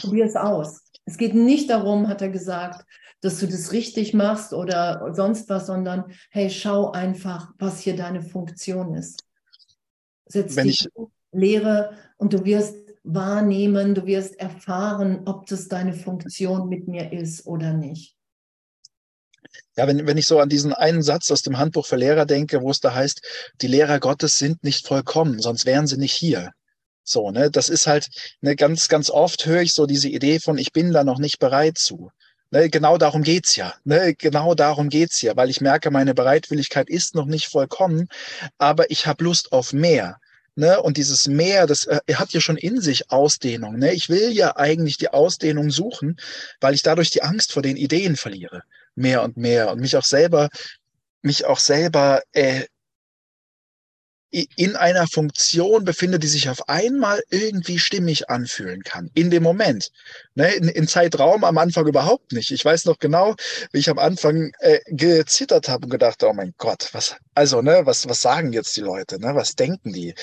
[0.00, 0.82] probier es aus.
[1.04, 2.84] Es geht nicht darum, hat er gesagt,
[3.20, 8.22] dass du das richtig machst oder sonst was, sondern hey, schau einfach, was hier deine
[8.22, 9.24] Funktion ist.
[10.26, 11.06] Setz Wenn dich, ich...
[11.32, 17.46] lehre und du wirst wahrnehmen, du wirst erfahren, ob das deine Funktion mit mir ist
[17.46, 18.16] oder nicht.
[19.76, 22.60] Ja, wenn, wenn ich so an diesen einen Satz aus dem Handbuch für Lehrer denke,
[22.62, 23.22] wo es da heißt,
[23.62, 26.52] die Lehrer Gottes sind nicht vollkommen, sonst wären sie nicht hier.
[27.02, 28.08] So, ne, das ist halt,
[28.40, 31.38] ne, ganz, ganz oft höre ich so diese Idee von, ich bin da noch nicht
[31.38, 32.10] bereit zu.
[32.50, 33.74] Ne, genau darum geht's ja.
[33.84, 38.08] Ne, genau darum geht's ja, weil ich merke, meine Bereitwilligkeit ist noch nicht vollkommen,
[38.58, 40.20] aber ich habe Lust auf mehr.
[40.60, 40.80] Ne?
[40.80, 43.78] Und dieses Mehr, das äh, hat ja schon in sich Ausdehnung.
[43.78, 43.94] Ne?
[43.94, 46.20] Ich will ja eigentlich die Ausdehnung suchen,
[46.60, 48.62] weil ich dadurch die Angst vor den Ideen verliere.
[48.94, 49.72] Mehr und mehr.
[49.72, 50.50] Und mich auch selber,
[51.22, 52.64] mich auch selber äh,
[54.30, 59.10] in einer Funktion befindet, die sich auf einmal irgendwie stimmig anfühlen kann.
[59.14, 59.90] In dem Moment.
[60.34, 62.52] Ne, in, in Zeitraum am Anfang überhaupt nicht.
[62.52, 63.34] Ich weiß noch genau,
[63.72, 67.82] wie ich am Anfang äh, gezittert habe und gedacht, oh mein Gott, was, also, ne,
[67.84, 69.34] was, was sagen jetzt die Leute, ne?
[69.34, 70.14] Was denken die?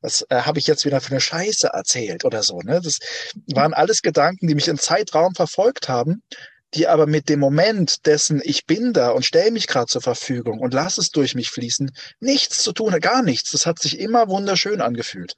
[0.00, 2.80] Was äh, habe ich jetzt wieder für eine Scheiße erzählt oder so, ne?
[2.82, 2.98] Das
[3.54, 6.22] waren alles Gedanken, die mich in Zeitraum verfolgt haben
[6.76, 10.60] die aber mit dem Moment dessen, ich bin da und stelle mich gerade zur Verfügung
[10.60, 13.50] und lass es durch mich fließen, nichts zu tun, gar nichts.
[13.50, 15.34] Das hat sich immer wunderschön angefühlt.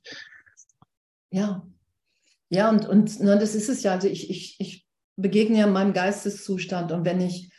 [1.31, 1.66] Ja,
[2.51, 3.92] ja, und, und ne, das ist es ja.
[3.92, 7.51] Also ich, ich, ich begegne ja meinem Geisteszustand und wenn ich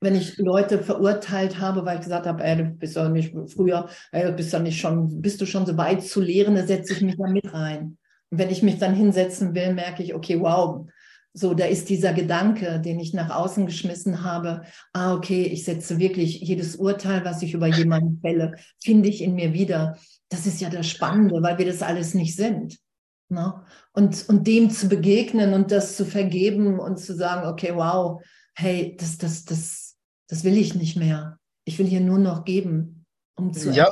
[0.00, 3.88] wenn ich Leute verurteilt habe, weil ich gesagt habe, ey, du bist doch nicht früher,
[4.12, 7.00] ey, bist doch nicht schon, bist du schon so weit zu lehren, da setze ich
[7.00, 7.96] mich da mit rein.
[8.30, 10.86] Und wenn ich mich dann hinsetzen will, merke ich, okay, wow,
[11.36, 14.62] so, da ist dieser Gedanke, den ich nach außen geschmissen habe.
[14.92, 19.34] Ah, okay, ich setze wirklich jedes Urteil, was ich über jemanden fälle, finde ich in
[19.34, 19.98] mir wieder.
[20.28, 22.78] Das ist ja das Spannende, weil wir das alles nicht sind.
[23.28, 23.52] Ne?
[23.92, 28.22] Und, und dem zu begegnen und das zu vergeben und zu sagen, okay, wow,
[28.54, 29.96] hey, das, das, das,
[30.28, 31.38] das will ich nicht mehr.
[31.64, 33.72] Ich will hier nur noch geben, um zu.
[33.72, 33.90] Ja,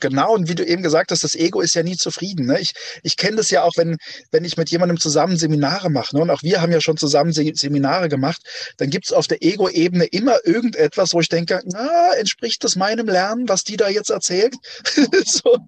[0.00, 2.46] Genau, und wie du eben gesagt hast, das Ego ist ja nie zufrieden.
[2.46, 2.58] Ne?
[2.58, 2.72] Ich,
[3.04, 3.96] ich kenne das ja auch, wenn,
[4.32, 6.16] wenn ich mit jemandem zusammen Seminare mache.
[6.16, 6.22] Ne?
[6.22, 8.42] Und auch wir haben ja schon zusammen Se Seminare gemacht.
[8.78, 13.06] Dann gibt es auf der Ego-Ebene immer irgendetwas, wo ich denke, na, entspricht das meinem
[13.06, 14.56] Lernen, was die da jetzt erzählt?
[15.26, 15.58] so,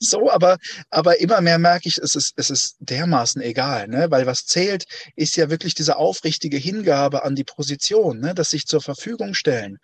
[0.00, 0.56] so, aber,
[0.88, 4.06] aber immer mehr merke ich, es ist, es ist dermaßen egal, ne?
[4.08, 8.34] weil was zählt, ist ja wirklich diese aufrichtige Hingabe an die Position, ne?
[8.34, 9.76] das sich zur Verfügung stellen.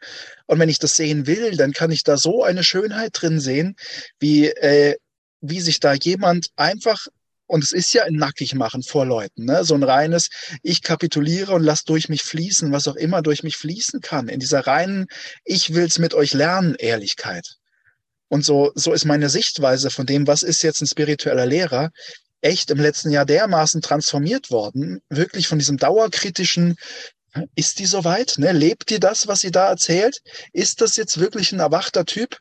[0.46, 3.76] Und wenn ich das sehen will, dann kann ich da so eine Schönheit drin sehen,
[4.18, 4.96] wie, äh,
[5.40, 7.06] wie sich da jemand einfach
[7.50, 9.64] und es ist ja ein Nackigmachen vor Leuten, ne?
[9.64, 10.28] so ein reines,
[10.62, 14.38] ich kapituliere und lass durch mich fließen, was auch immer durch mich fließen kann, in
[14.38, 15.06] dieser reinen,
[15.44, 17.56] ich will's mit euch lernen, Ehrlichkeit.
[18.28, 21.90] Und so, so ist meine Sichtweise von dem, was ist jetzt ein spiritueller Lehrer,
[22.40, 26.76] echt im letzten Jahr dermaßen transformiert worden, wirklich von diesem dauerkritischen,
[27.56, 28.34] ist die soweit?
[28.38, 28.52] Ne?
[28.52, 30.20] Lebt die das, was sie da erzählt?
[30.52, 32.38] Ist das jetzt wirklich ein erwachter Typ?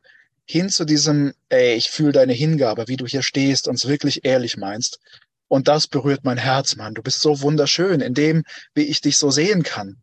[0.50, 4.26] Hin zu diesem, ey, ich fühle deine Hingabe, wie du hier stehst und es wirklich
[4.26, 5.00] ehrlich meinst.
[5.48, 6.96] Und das berührt mein Herz, Mann.
[6.96, 9.98] Du bist so wunderschön in dem, wie ich dich so sehen kann.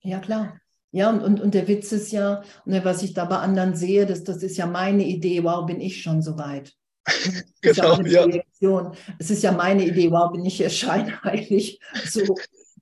[0.00, 0.58] Ja, klar.
[0.92, 4.06] Ja, und, und, und der Witz ist ja, ne, was ich da bei anderen sehe,
[4.06, 6.72] das, das ist ja meine Idee, wow, bin ich schon so weit.
[7.60, 8.26] genau, ja,
[8.60, 8.92] ja.
[9.18, 11.80] Es ist ja meine Idee, wow, bin ich hier scheinheilig.
[12.06, 12.22] So.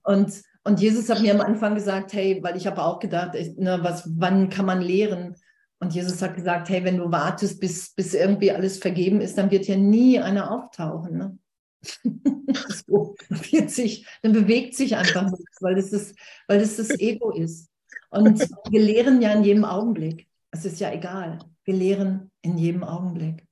[0.05, 3.81] Und, und Jesus hat mir am Anfang gesagt, hey, weil ich habe auch gedacht, ne,
[3.83, 5.35] was, wann kann man lehren?
[5.85, 9.51] Und Jesus hat gesagt, hey, wenn du wartest, bis, bis irgendwie alles vergeben ist, dann
[9.51, 11.19] wird ja nie einer auftauchen.
[11.19, 11.39] Ne?
[12.87, 16.19] so, wird sich, dann bewegt sich einfach nichts, weil das, ist,
[16.49, 17.69] weil das das Ego ist.
[18.09, 20.27] Und wir lehren ja in jedem Augenblick.
[20.53, 21.39] Es ist ja egal.
[21.65, 23.47] Wir lehren in jedem Augenblick.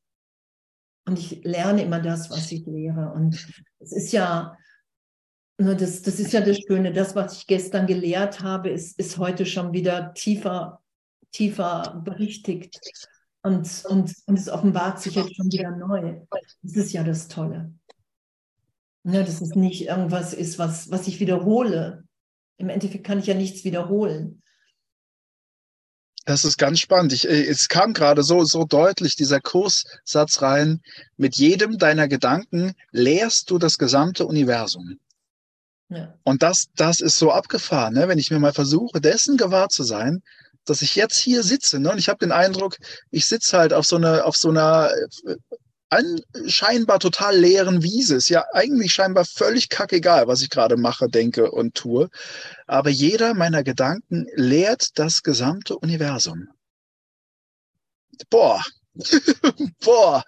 [1.06, 3.12] Und ich lerne immer das, was ich lehre.
[3.12, 3.46] Und
[3.78, 4.56] es ist ja,
[5.58, 6.94] das, das ist ja das Schöne.
[6.94, 10.81] Das, was ich gestern gelehrt habe, ist, ist heute schon wieder tiefer,
[11.32, 12.78] tiefer berichtigt.
[13.42, 16.20] Und, und, und es offenbart sich jetzt schon wieder neu.
[16.62, 17.72] Das ist ja das Tolle.
[19.04, 22.04] Ne, dass es nicht irgendwas ist, was, was ich wiederhole.
[22.56, 24.42] Im Endeffekt kann ich ja nichts wiederholen.
[26.24, 27.12] Das ist ganz spannend.
[27.12, 30.80] Ich, äh, es kam gerade so, so deutlich dieser Kurssatz rein.
[31.16, 35.00] Mit jedem deiner Gedanken lehrst du das gesamte Universum.
[35.88, 36.14] Ja.
[36.22, 38.08] Und das, das ist so abgefahren, ne?
[38.08, 40.22] wenn ich mir mal versuche, dessen gewahr zu sein,
[40.64, 41.78] dass ich jetzt hier sitze.
[41.78, 41.90] Ne?
[41.90, 42.76] Und ich habe den Eindruck,
[43.10, 44.90] ich sitze halt auf so einer, auf so einer
[45.26, 45.36] äh,
[46.46, 48.16] scheinbar total leeren Wiese.
[48.16, 52.08] Ist ja eigentlich scheinbar völlig kackegal, was ich gerade mache, denke und tue.
[52.66, 56.48] Aber jeder meiner Gedanken lehrt das gesamte Universum.
[58.30, 58.62] Boah,
[59.80, 60.22] boah,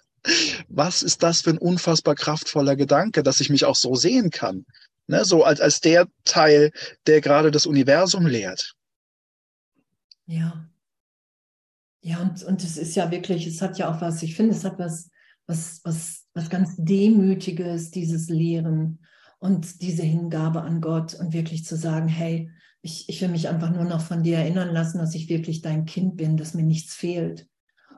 [0.68, 4.64] was ist das für ein unfassbar kraftvoller Gedanke, dass ich mich auch so sehen kann.
[5.06, 6.70] Ne, so als, als der Teil,
[7.06, 8.73] der gerade das Universum lehrt.
[10.26, 10.68] Ja.
[12.02, 14.64] Ja, und, und es ist ja wirklich, es hat ja auch was, ich finde, es
[14.64, 15.10] hat was,
[15.46, 19.00] was, was, was ganz Demütiges, dieses Lehren
[19.38, 22.50] und diese Hingabe an Gott und wirklich zu sagen, hey,
[22.82, 25.86] ich, ich will mich einfach nur noch von dir erinnern lassen, dass ich wirklich dein
[25.86, 27.48] Kind bin, dass mir nichts fehlt.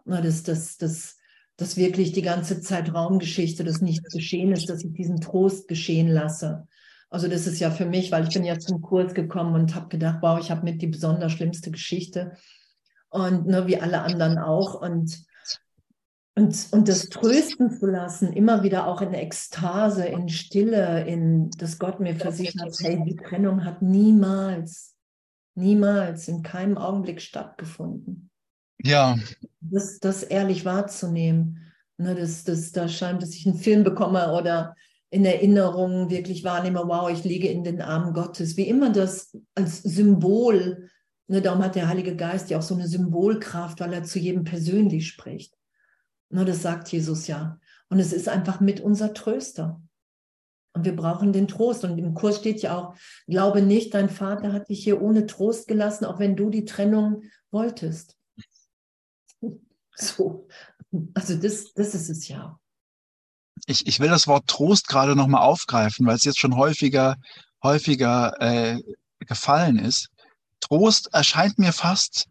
[0.04, 1.16] Und dass, dass, dass,
[1.56, 6.06] dass wirklich die ganze Zeit Raumgeschichte, dass nichts geschehen ist, dass ich diesen Trost geschehen
[6.06, 6.68] lasse.
[7.16, 9.88] Also das ist ja für mich, weil ich bin ja zum Kurs gekommen und habe
[9.88, 12.36] gedacht, wow, ich habe mit die besonders schlimmste Geschichte
[13.08, 15.24] und ne, wie alle anderen auch und
[16.34, 21.78] und, und das trösten zu lassen, immer wieder auch in Ekstase, in Stille, in dass
[21.78, 24.94] Gott mir versichert, hey, die Trennung hat niemals,
[25.54, 28.28] niemals in keinem Augenblick stattgefunden.
[28.82, 29.16] Ja.
[29.60, 31.62] Das, das ehrlich wahrzunehmen.
[31.96, 34.76] Ne, das, das, da scheint, dass ich einen Film bekomme oder
[35.16, 38.58] in Erinnerung wirklich wahrnehme, wow, ich liege in den Armen Gottes.
[38.58, 40.90] Wie immer das als Symbol,
[41.26, 44.44] ne, darum hat der Heilige Geist ja auch so eine Symbolkraft, weil er zu jedem
[44.44, 45.56] persönlich spricht.
[46.28, 47.58] Ne, das sagt Jesus ja.
[47.88, 49.80] Und es ist einfach mit unser Tröster.
[50.74, 51.82] Und wir brauchen den Trost.
[51.84, 52.94] Und im Kurs steht ja auch,
[53.26, 57.22] glaube nicht, dein Vater hat dich hier ohne Trost gelassen, auch wenn du die Trennung
[57.50, 58.18] wolltest.
[59.98, 60.46] So.
[61.14, 62.60] Also das, das ist es ja.
[63.66, 67.16] Ich, ich will das Wort Trost gerade nochmal aufgreifen, weil es jetzt schon häufiger,
[67.62, 68.80] häufiger äh,
[69.20, 70.08] gefallen ist.
[70.60, 72.26] Trost erscheint mir fast,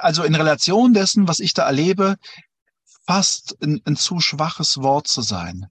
[0.00, 2.16] also in Relation dessen, was ich da erlebe,
[3.06, 5.66] fast ein, ein zu schwaches Wort zu sein.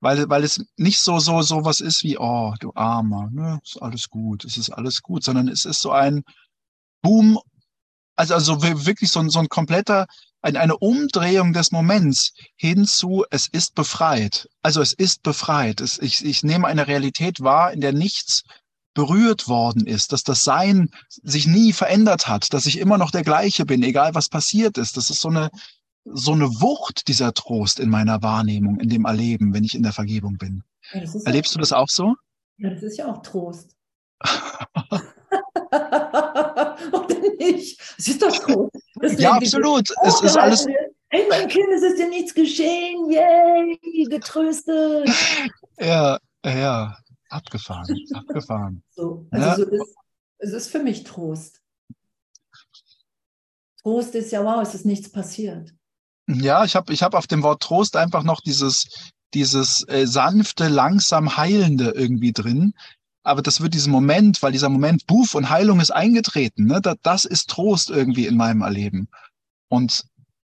[0.00, 3.80] Weil, weil es nicht so, so, so was ist wie, oh, du Armer, ne, ist
[3.80, 6.24] alles gut, es ist alles gut, sondern es ist so ein
[7.02, 7.38] Boom,
[8.16, 10.06] also, also wirklich so ein, so ein kompletter,
[10.42, 14.48] ein, eine Umdrehung des Moments hinzu, es ist befreit.
[14.62, 15.80] Also es ist befreit.
[15.80, 18.42] Es, ich, ich nehme eine Realität wahr, in der nichts
[18.94, 20.90] berührt worden ist, dass das Sein
[21.22, 24.96] sich nie verändert hat, dass ich immer noch der gleiche bin, egal was passiert ist.
[24.96, 25.50] Das ist so eine,
[26.04, 29.92] so eine Wucht, dieser Trost in meiner Wahrnehmung, in dem Erleben, wenn ich in der
[29.92, 30.62] Vergebung bin.
[30.92, 32.14] Ja, Erlebst ja du das auch so?
[32.58, 33.74] Ja, das ist ja auch Trost.
[36.92, 37.80] Oder nicht?
[37.98, 38.68] Es ist doch.
[39.00, 39.88] Deswegen ja, absolut.
[40.02, 40.66] Es ist alles.
[41.08, 43.10] Hey, mein Kind, es ist dir nichts geschehen.
[43.10, 45.08] Yay, getröstet.
[45.78, 46.96] Ja, ja,
[47.28, 48.82] abgefahren, abgefahren.
[48.90, 49.56] So, also ja.
[49.56, 49.94] so ist,
[50.38, 51.60] es ist für mich Trost.
[53.82, 55.72] Trost ist ja, wow, es ist nichts passiert.
[56.26, 58.86] Ja, ich habe ich hab auf dem Wort Trost einfach noch dieses,
[59.34, 62.74] dieses äh, sanfte, langsam heilende irgendwie drin.
[63.24, 66.80] Aber das wird diesen Moment, weil dieser Moment, Buff und Heilung ist eingetreten, ne?
[66.80, 69.08] das, das ist Trost irgendwie in meinem Erleben.
[69.68, 70.04] Und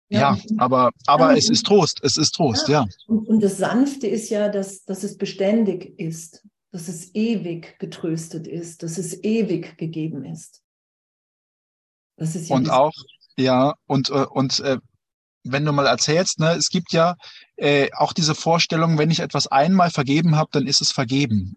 [0.08, 2.82] ja, ja aber, aber ja, es ist Trost, es ist Trost, ja.
[2.82, 2.88] ja.
[3.08, 8.46] Und, und, das Sanfte ist ja, dass, dass es beständig ist, dass es ewig getröstet
[8.46, 10.62] ist, dass es ewig gegeben ist.
[12.18, 12.92] Das ist ja und auch,
[13.38, 14.78] ja, und, äh, und äh,
[15.44, 17.16] wenn du mal erzählst, ne, es gibt ja
[17.56, 21.56] äh, auch diese Vorstellung, wenn ich etwas einmal vergeben habe, dann ist es vergeben.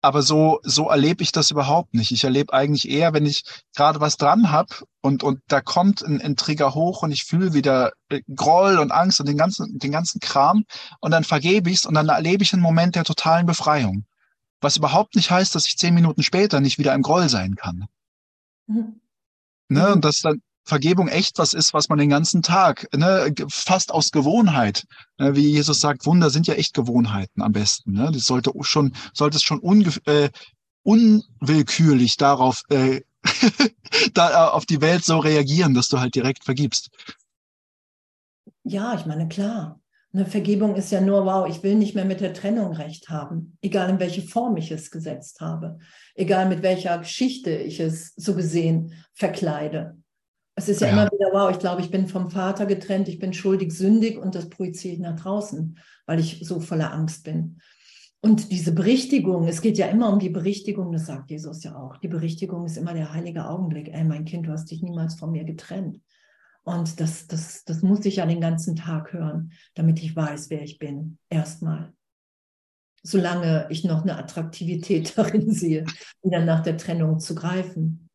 [0.00, 2.12] Aber so, so erlebe ich das überhaupt nicht.
[2.12, 3.42] Ich erlebe eigentlich eher, wenn ich
[3.74, 7.52] gerade was dran habe und, und da kommt ein, ein Trigger hoch und ich fühle
[7.52, 10.64] wieder äh, Groll und Angst und den ganzen, den ganzen Kram
[11.00, 14.04] und dann vergebe ich es und dann erlebe ich einen Moment der totalen Befreiung.
[14.60, 17.86] Was überhaupt nicht heißt, dass ich zehn Minuten später nicht wieder im Groll sein kann.
[18.66, 19.00] Mhm.
[19.68, 23.90] Ne, und das dann, Vergebung echt was ist, was man den ganzen Tag, ne, fast
[23.90, 24.84] aus Gewohnheit,
[25.18, 27.92] ne, wie Jesus sagt, Wunder sind ja echt Gewohnheiten am besten.
[27.92, 28.10] Ne?
[28.12, 30.28] Das sollte schon, sollte es schon unge äh,
[30.82, 33.00] unwillkürlich darauf, äh,
[34.14, 36.90] da, äh, auf die Welt so reagieren, dass du halt direkt vergibst.
[38.64, 39.80] Ja, ich meine, klar.
[40.12, 43.58] Eine Vergebung ist ja nur, wow, ich will nicht mehr mit der Trennung recht haben,
[43.60, 45.78] egal in welche Form ich es gesetzt habe,
[46.14, 49.98] egal mit welcher Geschichte ich es so gesehen verkleide.
[50.58, 53.20] Es ist ja, ja, immer wieder, wow, ich glaube, ich bin vom Vater getrennt, ich
[53.20, 57.60] bin schuldig, sündig und das projiziere ich nach draußen, weil ich so voller Angst bin.
[58.20, 61.98] Und diese Berichtigung, es geht ja immer um die Berichtigung, das sagt Jesus ja auch.
[61.98, 63.94] Die Berichtigung ist immer der heilige Augenblick.
[63.94, 66.00] Ey, mein Kind, du hast dich niemals von mir getrennt.
[66.64, 70.62] Und das, das, das muss ich ja den ganzen Tag hören, damit ich weiß, wer
[70.62, 71.18] ich bin.
[71.30, 71.92] Erstmal.
[73.04, 75.84] Solange ich noch eine Attraktivität darin sehe,
[76.24, 78.07] wieder nach der Trennung zu greifen.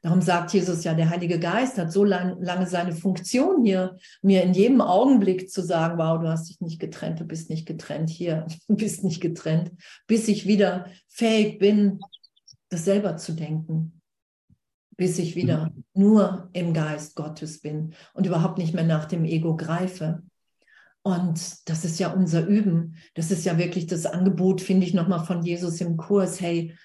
[0.00, 4.42] Darum sagt Jesus ja, der Heilige Geist hat so lang, lange seine Funktion hier, mir
[4.42, 8.08] in jedem Augenblick zu sagen, wow, du hast dich nicht getrennt, du bist nicht getrennt
[8.08, 9.72] hier, du bist nicht getrennt,
[10.06, 12.00] bis ich wieder fähig bin,
[12.68, 14.00] das selber zu denken,
[14.96, 15.84] bis ich wieder mhm.
[15.94, 20.22] nur im Geist Gottes bin und überhaupt nicht mehr nach dem Ego greife.
[21.02, 22.96] Und das ist ja unser Üben.
[23.14, 26.40] Das ist ja wirklich das Angebot, finde ich, nochmal von Jesus im Kurs.
[26.40, 26.76] Hey,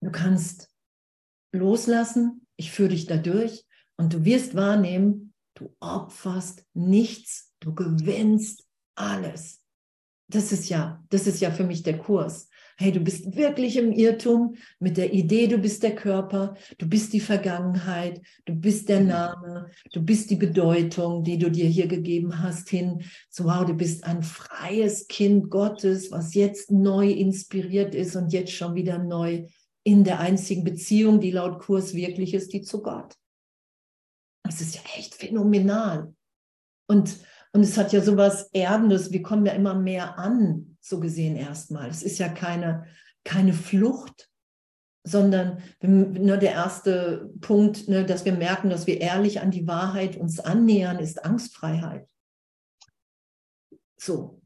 [0.00, 0.70] du kannst
[1.52, 3.64] loslassen, ich führe dich da durch
[3.96, 9.62] und du wirst wahrnehmen, du opferst nichts, du gewinnst alles.
[10.30, 12.48] Das ist ja, das ist ja für mich der Kurs.
[12.76, 17.12] Hey, du bist wirklich im Irrtum mit der Idee, du bist der Körper, du bist
[17.12, 22.40] die Vergangenheit, du bist der Name, du bist die Bedeutung, die du dir hier gegeben
[22.40, 28.14] hast, hin so, wow, du bist ein freies Kind Gottes, was jetzt neu inspiriert ist
[28.14, 29.46] und jetzt schon wieder neu
[29.84, 33.14] in der einzigen Beziehung, die laut Kurs wirklich ist, die zu Gott.
[34.44, 36.14] Das ist ja echt phänomenal.
[36.88, 37.18] Und,
[37.52, 39.12] und es hat ja so was Erdendes.
[39.12, 41.88] Wir kommen ja immer mehr an, so gesehen erstmal.
[41.88, 42.86] Es ist ja keine,
[43.24, 44.30] keine Flucht,
[45.04, 50.16] sondern ne, der erste Punkt, ne, dass wir merken, dass wir ehrlich an die Wahrheit
[50.16, 52.08] uns annähern, ist Angstfreiheit.
[53.96, 54.40] So,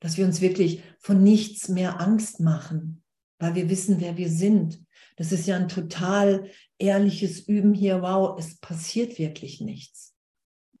[0.00, 3.02] dass wir uns wirklich von nichts mehr Angst machen,
[3.38, 4.80] weil wir wissen, wer wir sind
[5.18, 6.48] das ist ja ein total
[6.78, 8.02] ehrliches Üben hier.
[8.02, 10.14] Wow, es passiert wirklich nichts.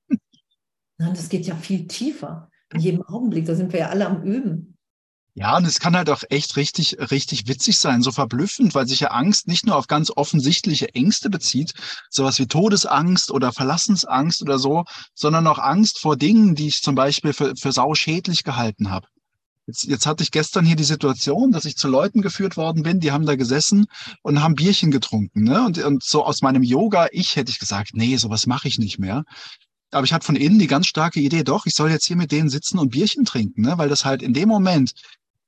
[0.98, 2.48] Nein, das geht ja viel tiefer.
[2.72, 4.76] In jedem Augenblick, da sind wir ja alle am Üben.
[5.34, 9.00] Ja, und es kann halt auch echt richtig, richtig witzig sein, so verblüffend, weil sich
[9.00, 11.74] ja Angst nicht nur auf ganz offensichtliche Ängste bezieht,
[12.10, 16.94] sowas wie Todesangst oder Verlassensangst oder so, sondern auch Angst vor Dingen, die ich zum
[16.94, 19.08] Beispiel für, für sau schädlich gehalten habe.
[19.68, 23.00] Jetzt, jetzt hatte ich gestern hier die Situation, dass ich zu Leuten geführt worden bin,
[23.00, 23.84] die haben da gesessen
[24.22, 25.44] und haben Bierchen getrunken.
[25.44, 25.62] Ne?
[25.62, 28.98] Und, und so aus meinem Yoga, ich hätte ich gesagt, nee, sowas mache ich nicht
[28.98, 29.24] mehr.
[29.90, 32.32] Aber ich hatte von innen die ganz starke Idee, doch, ich soll jetzt hier mit
[32.32, 33.76] denen sitzen und Bierchen trinken, ne?
[33.76, 34.92] weil das halt in dem Moment,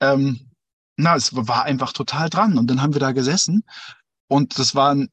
[0.00, 0.50] ähm,
[0.98, 2.58] na, es war einfach total dran.
[2.58, 3.64] Und dann haben wir da gesessen
[4.28, 5.08] und das war ein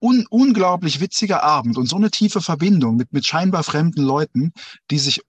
[0.00, 4.52] un unglaublich witziger Abend und so eine tiefe Verbindung mit, mit scheinbar fremden Leuten,
[4.88, 5.20] die sich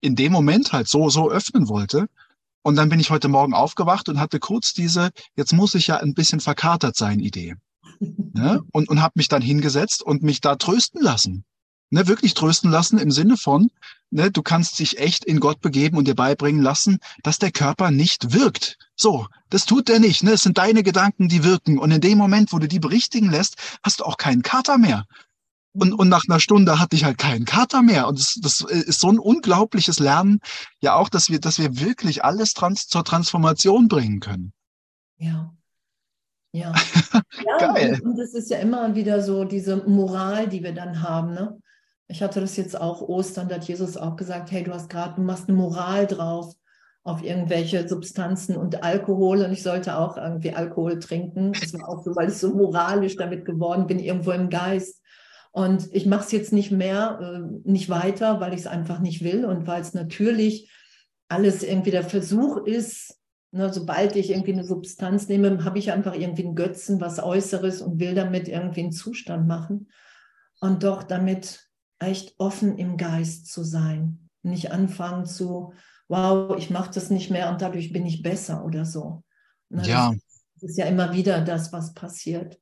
[0.00, 2.08] in dem Moment halt so, so öffnen wollte.
[2.68, 5.96] Und dann bin ich heute Morgen aufgewacht und hatte kurz diese, jetzt muss ich ja
[5.96, 7.54] ein bisschen verkatert sein, Idee.
[8.34, 8.60] Ne?
[8.72, 11.46] Und, und habe mich dann hingesetzt und mich da trösten lassen.
[11.88, 13.70] Ne, wirklich trösten lassen im Sinne von,
[14.10, 17.90] ne, du kannst dich echt in Gott begeben und dir beibringen lassen, dass der Körper
[17.90, 18.76] nicht wirkt.
[18.94, 20.22] So, das tut er nicht.
[20.22, 20.32] Ne?
[20.32, 21.78] Es sind deine Gedanken, die wirken.
[21.78, 25.06] Und in dem Moment, wo du die berichtigen lässt, hast du auch keinen Kater mehr.
[25.78, 28.08] Und, und nach einer Stunde hatte ich halt keinen Kater mehr.
[28.08, 30.40] Und das, das ist so ein unglaubliches Lernen,
[30.80, 34.52] ja auch, dass wir, dass wir wirklich alles trans zur Transformation bringen können.
[35.18, 35.54] Ja.
[36.52, 36.72] Ja.
[37.12, 38.00] ja Geil.
[38.02, 41.34] Und, und es ist ja immer wieder so diese Moral, die wir dann haben.
[41.34, 41.60] Ne?
[42.08, 45.16] Ich hatte das jetzt auch Ostern, da hat Jesus auch gesagt, hey, du hast gerade,
[45.16, 46.54] du machst eine Moral drauf
[47.04, 51.52] auf irgendwelche Substanzen und Alkohol und ich sollte auch irgendwie Alkohol trinken.
[51.52, 55.00] Das war auch so, weil ich so moralisch damit geworden bin, irgendwo im Geist.
[55.52, 59.24] Und ich mache es jetzt nicht mehr, äh, nicht weiter, weil ich es einfach nicht
[59.24, 60.70] will und weil es natürlich
[61.28, 63.18] alles irgendwie der Versuch ist,
[63.50, 67.82] ne, sobald ich irgendwie eine Substanz nehme, habe ich einfach irgendwie einen Götzen, was Äußeres
[67.82, 69.88] und will damit irgendwie einen Zustand machen.
[70.60, 74.28] Und doch damit echt offen im Geist zu sein.
[74.42, 75.72] Nicht anfangen zu,
[76.08, 79.22] wow, ich mache das nicht mehr und dadurch bin ich besser oder so.
[79.68, 80.14] Na, ja.
[80.54, 82.58] Das ist ja immer wieder das, was passiert.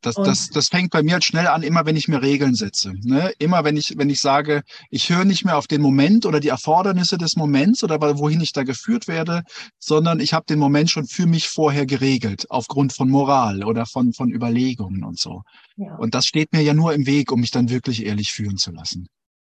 [0.00, 2.94] Das, das, das fängt bei mir halt schnell an, immer wenn ich mir Regeln setze.
[3.02, 3.32] Ne?
[3.38, 6.48] Immer wenn ich, wenn ich sage, ich höre nicht mehr auf den Moment oder die
[6.48, 9.42] Erfordernisse des Moments oder wohin ich da geführt werde,
[9.78, 14.14] sondern ich habe den Moment schon für mich vorher geregelt, aufgrund von Moral oder von,
[14.14, 15.42] von Überlegungen und so.
[15.76, 15.96] Ja.
[15.96, 18.72] Und das steht mir ja nur im Weg, um mich dann wirklich ehrlich führen zu
[18.72, 19.08] lassen.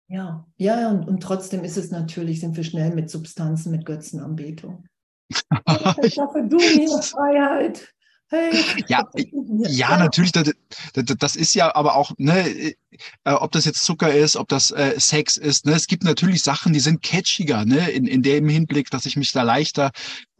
[0.09, 4.85] Ja, ja, und, und trotzdem ist es natürlich, sind wir schnell mit Substanzen, mit Götzenanbetung.
[6.03, 7.93] ich hoffe, du mir Freiheit.
[8.29, 8.51] Hey,
[8.89, 9.03] ja,
[9.69, 10.33] ja, natürlich.
[10.33, 10.51] Das,
[10.93, 12.75] das, ist ja aber auch, ne, äh,
[13.23, 15.65] ob das jetzt Zucker ist, ob das äh, Sex ist.
[15.65, 19.15] Ne, es gibt natürlich Sachen, die sind catchiger, ne, in, in dem Hinblick, dass ich
[19.15, 19.91] mich da leichter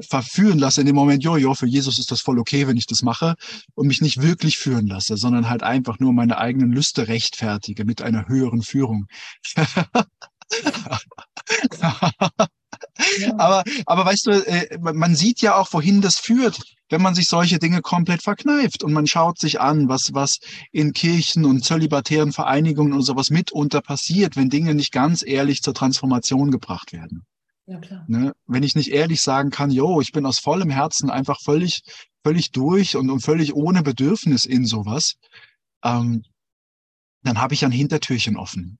[0.01, 0.81] verführen lasse.
[0.81, 3.35] In dem Moment, jo, jo, für Jesus ist das voll okay, wenn ich das mache
[3.73, 8.01] und mich nicht wirklich führen lasse, sondern halt einfach nur meine eigenen Lüste rechtfertige mit
[8.01, 9.07] einer höheren Führung.
[13.37, 17.27] Aber, aber weißt du, äh, man sieht ja auch, wohin das führt, wenn man sich
[17.27, 20.39] solche Dinge komplett verkneift und man schaut sich an, was, was
[20.71, 25.73] in Kirchen und zölibatären Vereinigungen und sowas mitunter passiert, wenn Dinge nicht ganz ehrlich zur
[25.73, 27.25] Transformation gebracht werden.
[27.65, 28.05] Ja, klar.
[28.07, 28.33] Ne?
[28.45, 31.81] Wenn ich nicht ehrlich sagen kann, jo, ich bin aus vollem Herzen einfach völlig,
[32.23, 35.15] völlig durch und, und völlig ohne Bedürfnis in sowas,
[35.83, 36.23] ähm,
[37.23, 38.79] dann habe ich ein Hintertürchen offen.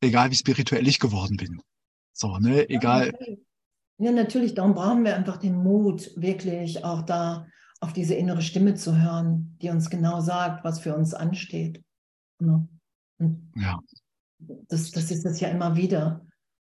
[0.00, 1.62] Egal wie spirituell ich geworden bin.
[2.18, 3.16] So, ne, egal.
[3.98, 7.46] Ja, natürlich, darum brauchen wir einfach den Mut, wirklich auch da
[7.80, 11.80] auf diese innere Stimme zu hören, die uns genau sagt, was für uns ansteht.
[12.40, 12.66] Ne?
[13.54, 13.78] ja.
[14.40, 16.26] Das, das ist es ja immer wieder.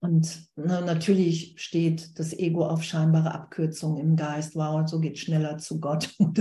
[0.02, 4.56] Und ne, natürlich steht das Ego auf scheinbare Abkürzungen im Geist.
[4.56, 6.14] Wow, so geht schneller zu Gott.
[6.18, 6.36] und,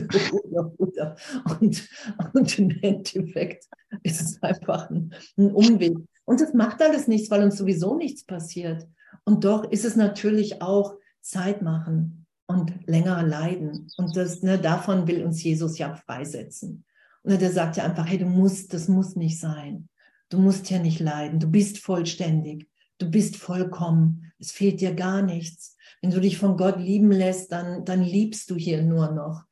[2.33, 3.65] und im Endeffekt
[4.03, 5.97] ist es einfach ein, ein Umweg.
[6.29, 8.87] Und das macht alles nichts, weil uns sowieso nichts passiert.
[9.25, 13.87] Und doch ist es natürlich auch Zeit machen und länger leiden.
[13.97, 16.85] Und das, ne, davon will uns Jesus ja freisetzen.
[17.23, 19.89] Und er sagt ja einfach, hey, du musst, das muss nicht sein.
[20.29, 21.39] Du musst hier nicht leiden.
[21.39, 22.69] Du bist vollständig.
[22.99, 24.31] Du bist vollkommen.
[24.37, 25.77] Es fehlt dir gar nichts.
[25.99, 29.45] Wenn du dich von Gott lieben lässt, dann, dann liebst du hier nur noch.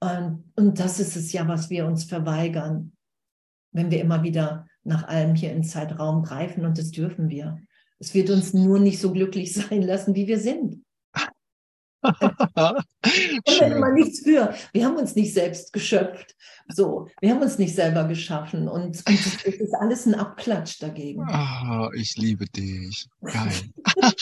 [0.00, 2.90] Und, und das ist es ja, was wir uns verweigern,
[3.74, 7.58] wenn wir immer wieder nach allem hier im Zeitraum greifen und das dürfen wir.
[7.98, 10.82] Es wird uns nur nicht so glücklich sein lassen, wie wir sind.
[12.04, 14.54] wir immer nichts für.
[14.72, 16.36] Wir haben uns nicht selbst geschöpft.
[16.68, 18.68] So, wir haben uns nicht selber geschaffen.
[18.68, 21.26] Und, und das, ist alles ein Abklatsch dagegen.
[21.26, 23.08] Oh, ich liebe dich.
[23.22, 23.52] Geil.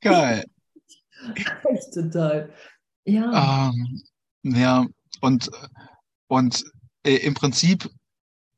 [0.00, 0.44] Geil.
[1.34, 2.50] Echt total.
[3.04, 3.70] Ja.
[3.70, 4.02] Ähm,
[4.44, 4.86] ja,
[5.20, 5.50] und,
[6.28, 6.64] und
[7.04, 7.88] äh, im Prinzip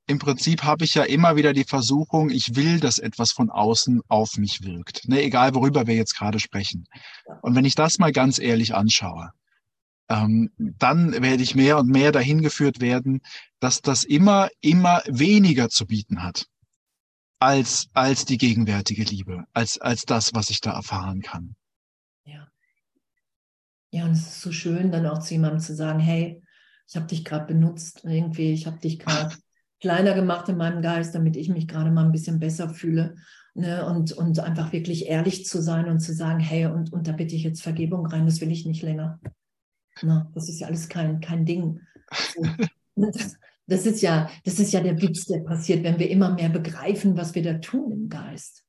[0.07, 4.03] im Prinzip habe ich ja immer wieder die Versuchung, ich will, dass etwas von außen
[4.09, 5.09] auf mich wirkt.
[5.09, 6.87] Ne, egal, worüber wir jetzt gerade sprechen.
[7.41, 9.31] Und wenn ich das mal ganz ehrlich anschaue,
[10.11, 13.23] ähm, dann werde ich mehr und mehr dahin geführt werden,
[13.61, 16.47] dass das immer, immer weniger zu bieten hat
[17.39, 21.57] als, als die gegenwärtige Liebe, als, als das, was ich da erfahren kann.
[22.25, 22.49] Ja.
[23.91, 26.44] Ja, und es ist so schön, dann auch zu jemandem zu sagen, hey,
[26.87, 29.35] ich habe dich gerade benutzt, irgendwie, ich habe dich gerade
[29.81, 33.17] kleiner gemacht in meinem Geist, damit ich mich gerade mal ein bisschen besser fühle.
[33.55, 33.87] Ne?
[33.87, 37.37] Und, und einfach wirklich ehrlich zu sein und zu sagen, hey, und, und da bitte
[37.37, 39.21] ich jetzt Vergebung rein, das will ich nicht länger.
[40.03, 41.81] Na, das ist ja alles kein, kein Ding.
[42.35, 42.43] So.
[42.97, 46.33] Ne, das, das, ist ja, das ist ja der Witz, der passiert, wenn wir immer
[46.33, 48.65] mehr begreifen, was wir da tun im Geist.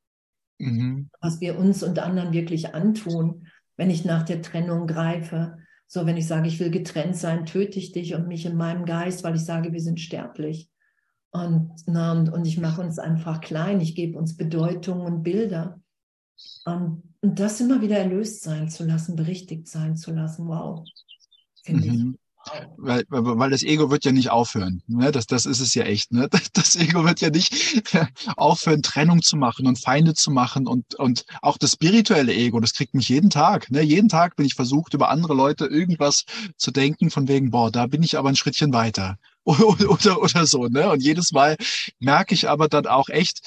[0.57, 1.09] Mhm.
[1.21, 3.47] Was wir uns und anderen wirklich antun,
[3.77, 5.57] wenn ich nach der Trennung greife.
[5.87, 8.85] So, wenn ich sage, ich will getrennt sein, töte ich dich und mich in meinem
[8.85, 10.69] Geist, weil ich sage, wir sind sterblich.
[11.31, 15.81] Und, na, und, und ich mache uns einfach klein, ich gebe uns Bedeutung und Bilder.
[16.65, 20.85] Und, und das immer wieder erlöst sein zu lassen, berichtigt sein zu lassen, wow.
[21.63, 22.15] Finde mhm.
[22.15, 22.24] ich.
[22.77, 24.83] Weil, weil das Ego wird ja nicht aufhören.
[24.87, 25.11] Ne?
[25.11, 26.11] Das, das ist es ja echt.
[26.11, 26.29] Ne?
[26.53, 27.83] Das Ego wird ja nicht
[28.37, 30.67] aufhören, Trennung zu machen und Feinde zu machen.
[30.67, 33.71] Und, und auch das spirituelle Ego, das kriegt mich jeden Tag.
[33.71, 33.81] Ne?
[33.81, 36.25] Jeden Tag bin ich versucht, über andere Leute irgendwas
[36.57, 39.17] zu denken, von wegen, boah, da bin ich aber ein Schrittchen weiter.
[39.43, 40.67] oder, oder, oder so.
[40.67, 40.89] Ne?
[40.89, 41.57] Und jedes Mal
[41.99, 43.41] merke ich aber dann auch echt,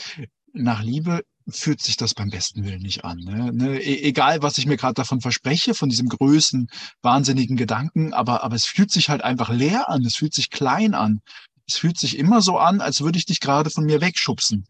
[0.53, 3.19] nach Liebe fühlt sich das beim besten Willen nicht an.
[3.19, 3.53] Ne?
[3.53, 6.69] ne e egal, was ich mir gerade davon verspreche, von diesem größten,
[7.03, 10.95] wahnsinnigen Gedanken, aber, aber es fühlt sich halt einfach leer an, es fühlt sich klein
[10.95, 11.21] an.
[11.67, 14.67] Es fühlt sich immer so an, als würde ich dich gerade von mir wegschubsen.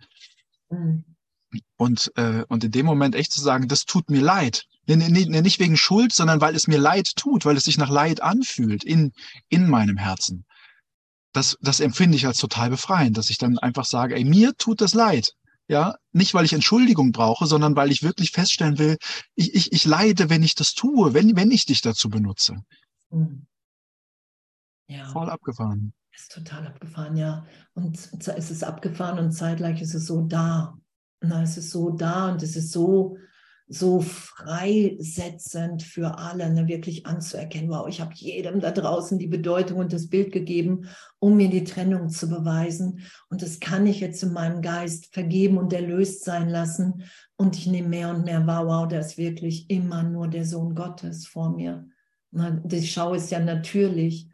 [0.70, 1.04] Mhm.
[1.76, 4.64] Und, äh, und in dem Moment echt zu sagen, das tut mir leid.
[4.86, 7.78] Nee, nee, nee, nicht wegen Schuld, sondern weil es mir leid tut, weil es sich
[7.78, 9.12] nach Leid anfühlt in,
[9.48, 10.44] in meinem Herzen
[11.32, 14.80] das, das empfinde ich als total befreiend, dass ich dann einfach sage, ey, mir tut
[14.80, 15.34] das leid.
[15.68, 18.96] Ja, nicht weil ich Entschuldigung brauche, sondern weil ich wirklich feststellen will,
[19.34, 22.56] ich, ich, ich leide, wenn ich das tue, wenn, wenn ich dich dazu benutze.
[23.10, 23.46] Hm.
[24.88, 25.10] Ja.
[25.10, 25.92] Voll abgefahren.
[26.14, 27.46] Ist total abgefahren, ja.
[27.74, 30.76] Und es ist abgefahren und zeitgleich ist es so da.
[31.20, 33.18] Na, es ist so da und es ist so
[33.70, 39.78] so freisetzend für alle, ne, wirklich anzuerkennen, wow, ich habe jedem da draußen die Bedeutung
[39.78, 40.88] und das Bild gegeben,
[41.18, 43.00] um mir die Trennung zu beweisen.
[43.28, 47.02] Und das kann ich jetzt in meinem Geist vergeben und erlöst sein lassen.
[47.36, 50.74] Und ich nehme mehr und mehr wahr, wow, da ist wirklich immer nur der Sohn
[50.74, 51.86] Gottes vor mir.
[52.30, 54.28] Die Schau ist ja natürlich.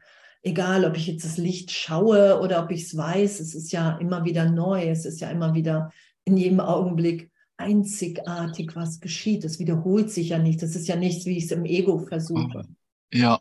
[0.46, 3.96] Egal, ob ich jetzt das Licht schaue oder ob ich es weiß, es ist ja
[3.96, 4.90] immer wieder neu.
[4.90, 5.90] Es ist ja immer wieder
[6.26, 9.44] in jedem Augenblick einzigartig, was geschieht.
[9.44, 10.62] Es wiederholt sich ja nicht.
[10.62, 12.66] Das ist ja nichts, wie ich es im Ego versuche.
[13.12, 13.40] Ja.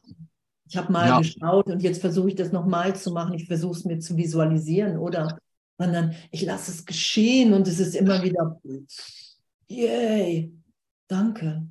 [0.67, 1.17] Ich habe mal ja.
[1.19, 3.33] geschaut und jetzt versuche ich das nochmal zu machen.
[3.33, 5.37] Ich versuche es mir zu visualisieren oder
[5.77, 8.61] sondern ich lasse es geschehen und es ist immer wieder,
[9.67, 10.53] yay,
[11.07, 11.67] danke.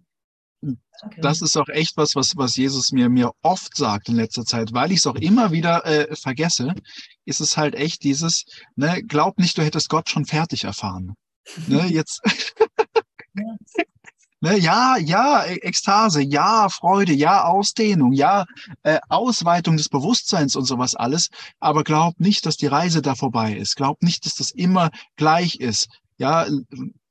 [1.01, 1.21] Danke.
[1.21, 4.73] Das ist auch echt was, was, was Jesus mir, mir oft sagt in letzter Zeit,
[4.73, 6.75] weil ich es auch immer wieder äh, vergesse,
[7.25, 8.45] ist es halt echt dieses,
[8.77, 11.15] ne, glaub nicht, du hättest Gott schon fertig erfahren.
[11.67, 12.21] Ne, jetzt.
[13.35, 13.45] ja.
[14.45, 18.45] Ne, ja, ja, e, Ekstase, ja, Freude, ja, Ausdehnung, ja,
[18.83, 21.29] äh, Ausweitung des Bewusstseins und sowas alles.
[21.61, 23.77] Aber glaub nicht, dass die Reise da vorbei ist.
[23.77, 25.89] Glaub nicht, dass das immer gleich ist.
[26.17, 26.49] Ja,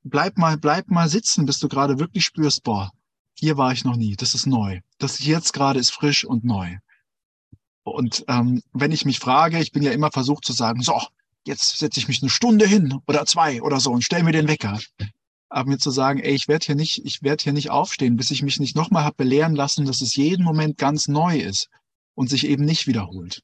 [0.04, 2.92] bleib mal, bleib mal sitzen, bis du gerade wirklich spürst, boah,
[3.34, 4.18] hier war ich noch nie.
[4.18, 4.82] Das ist neu.
[4.98, 6.80] Das jetzt gerade ist frisch und neu.
[7.84, 11.00] Und ähm, wenn ich mich frage, ich bin ja immer versucht zu sagen, so,
[11.46, 14.48] jetzt setze ich mich eine Stunde hin oder zwei oder so und stell mir den
[14.48, 14.80] Wecker
[15.52, 18.32] aber mir zu sagen, ey, ich werde hier nicht, ich werde hier nicht aufstehen, bis
[18.32, 21.68] ich mich nicht nochmal habe belehren lassen, dass es jeden Moment ganz neu ist
[22.16, 23.42] und sich eben nicht wiederholt.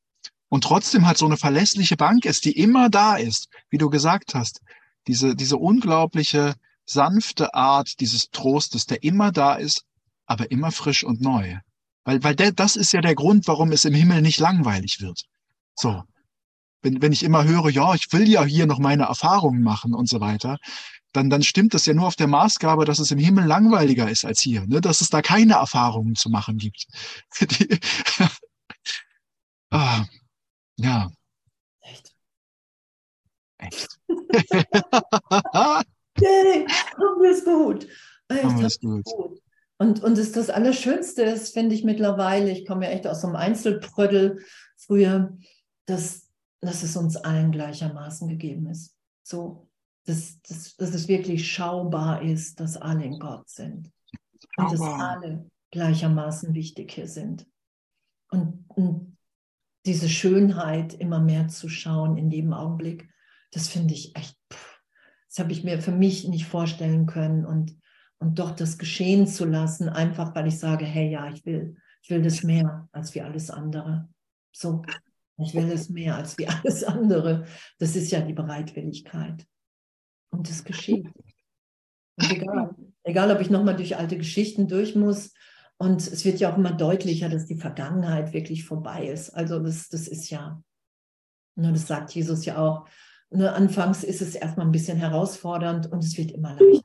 [0.48, 4.36] Und trotzdem halt so eine verlässliche Bank ist, die immer da ist, wie du gesagt
[4.36, 4.62] hast.
[5.08, 9.84] Diese, diese unglaubliche, sanfte Art dieses Trostes, der immer da ist,
[10.26, 11.58] aber immer frisch und neu.
[12.06, 15.24] Weil, weil der, das ist ja der Grund, warum es im Himmel nicht langweilig wird.
[15.76, 16.04] So.
[16.82, 20.08] Wenn, wenn ich immer höre, ja, ich will ja hier noch meine Erfahrungen machen und
[20.08, 20.58] so weiter,
[21.14, 24.26] dann, dann stimmt das ja nur auf der Maßgabe, dass es im Himmel langweiliger ist
[24.26, 24.82] als hier, ne?
[24.82, 26.86] dass es da keine Erfahrungen zu machen gibt.
[27.42, 27.80] Die,
[29.72, 30.06] ah,
[30.78, 31.10] ja.
[31.82, 32.14] Echt?
[33.58, 33.88] Echt.
[36.20, 37.88] Yay, haben wir es gut.
[38.32, 39.04] Haben wir es gut.
[39.04, 39.42] gut.
[39.80, 43.28] Und, und ist das Allerschönste ist, finde ich mittlerweile, ich komme ja echt aus so
[43.28, 44.44] einem Einzelprödel
[44.76, 45.38] früher,
[45.86, 46.27] dass,
[46.62, 48.96] dass es uns allen gleichermaßen gegeben ist.
[49.24, 49.70] So,
[50.06, 53.92] dass, dass, dass es wirklich schaubar ist, dass alle in Gott sind.
[54.56, 57.46] Und dass alle gleichermaßen wichtig hier sind.
[58.32, 59.18] Und, und
[59.86, 63.10] diese Schönheit immer mehr zu schauen in jedem Augenblick,
[63.52, 64.82] das finde ich echt, pff,
[65.30, 67.46] das habe ich mir für mich nicht vorstellen können.
[67.46, 67.78] Und,
[68.20, 72.10] und doch das geschehen zu lassen, einfach weil ich sage, hey, ja, ich will, ich
[72.10, 74.10] will das mehr als wie alles andere.
[74.52, 74.84] So,
[75.38, 77.46] ich will das mehr als wie alles andere.
[77.80, 79.46] Das ist ja die Bereitwilligkeit.
[80.30, 81.08] Und es geschieht.
[82.18, 85.34] Und egal, egal, ob ich nochmal durch alte Geschichten durch muss.
[85.78, 89.30] Und es wird ja auch immer deutlicher, dass die Vergangenheit wirklich vorbei ist.
[89.30, 90.62] Also das, das ist ja,
[91.56, 92.88] ne, das sagt Jesus ja auch.
[93.30, 96.84] Ne, anfangs ist es erstmal ein bisschen herausfordernd und es wird immer leichter.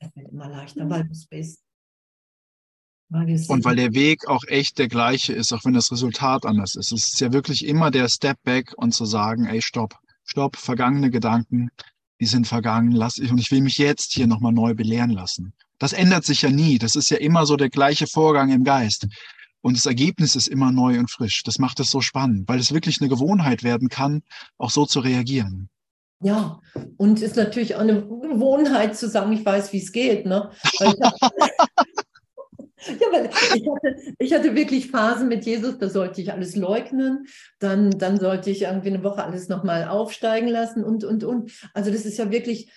[0.00, 1.65] Es wird immer leichter, weil du es bist.
[3.08, 6.92] Und weil der Weg auch echt der gleiche ist, auch wenn das Resultat anders ist.
[6.92, 9.94] Es ist ja wirklich immer der Step back und zu sagen, ey, stopp,
[10.24, 11.70] stopp, vergangene Gedanken,
[12.20, 15.52] die sind vergangen, lass ich, und ich will mich jetzt hier nochmal neu belehren lassen.
[15.78, 16.78] Das ändert sich ja nie.
[16.78, 19.06] Das ist ja immer so der gleiche Vorgang im Geist.
[19.60, 21.42] Und das Ergebnis ist immer neu und frisch.
[21.42, 24.22] Das macht es so spannend, weil es wirklich eine Gewohnheit werden kann,
[24.58, 25.68] auch so zu reagieren.
[26.20, 26.60] Ja,
[26.96, 30.24] und ist natürlich auch eine Gewohnheit zu sagen, ich weiß, wie es geht.
[30.24, 30.50] Ne?
[30.78, 30.98] Weil ich
[33.00, 37.26] Ja, weil ich hatte, ich hatte wirklich Phasen mit Jesus, da sollte ich alles leugnen,
[37.58, 41.52] dann, dann sollte ich irgendwie eine Woche alles nochmal aufsteigen lassen und, und, und.
[41.74, 42.72] Also das ist ja wirklich,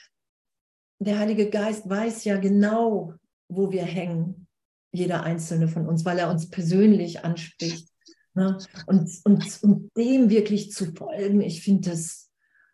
[1.00, 3.14] der Heilige Geist weiß ja genau,
[3.48, 4.48] wo wir hängen,
[4.92, 7.90] jeder einzelne von uns, weil er uns persönlich anspricht.
[8.34, 8.58] Ne?
[8.88, 12.30] Und, und, und dem wirklich zu folgen, ich finde das,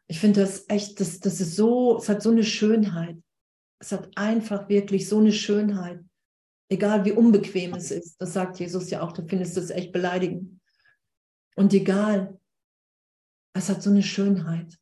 [0.08, 3.18] ich finde das echt, das, das ist so, es hat so eine Schönheit.
[3.80, 6.00] Es hat einfach wirklich so eine Schönheit.
[6.70, 8.20] Egal wie unbequem es ist.
[8.20, 9.12] Das sagt Jesus ja auch.
[9.12, 10.60] Du findest es echt beleidigend.
[11.56, 12.40] Und egal,
[13.54, 14.78] es hat so eine Schönheit.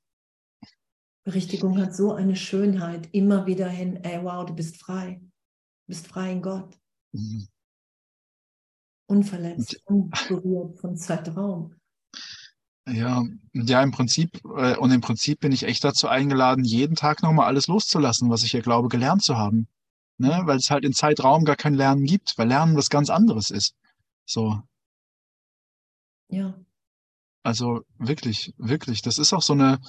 [1.25, 3.09] Berichtigung hat so eine Schönheit.
[3.13, 5.19] Immer wieder hin, ey, wow, du bist frei.
[5.21, 6.77] Du bist frei in Gott.
[7.11, 7.47] Mhm.
[9.09, 11.75] Unverletzt, unberührt von Zeitraum.
[12.87, 13.23] Ja,
[13.53, 17.47] ja, im Prinzip, äh, und im Prinzip bin ich echt dazu eingeladen, jeden Tag nochmal
[17.47, 19.67] alles loszulassen, was ich hier glaube, gelernt zu haben
[20.17, 20.41] ne?
[20.45, 23.75] weil es halt in Zeitraum gar kein Lernen gibt, weil Lernen was ganz anderes ist.
[24.25, 24.61] So.
[26.29, 26.55] Ja.
[27.43, 29.01] Also wirklich, wirklich.
[29.01, 29.79] Das ist auch so eine,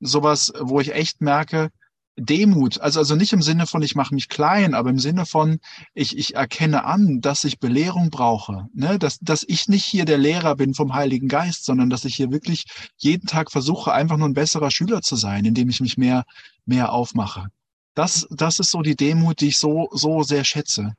[0.00, 1.70] sowas, wo ich echt merke,
[2.16, 5.60] Demut, also, also nicht im Sinne von, ich mache mich klein, aber im Sinne von,
[5.94, 8.98] ich, ich erkenne an, dass ich Belehrung brauche, ne?
[8.98, 12.30] dass, dass ich nicht hier der Lehrer bin vom Heiligen Geist, sondern dass ich hier
[12.30, 12.66] wirklich
[12.98, 16.24] jeden Tag versuche, einfach nur ein besserer Schüler zu sein, indem ich mich mehr,
[16.66, 17.48] mehr aufmache
[17.94, 20.94] das, das ist so die Demut, die ich so, so sehr schätze.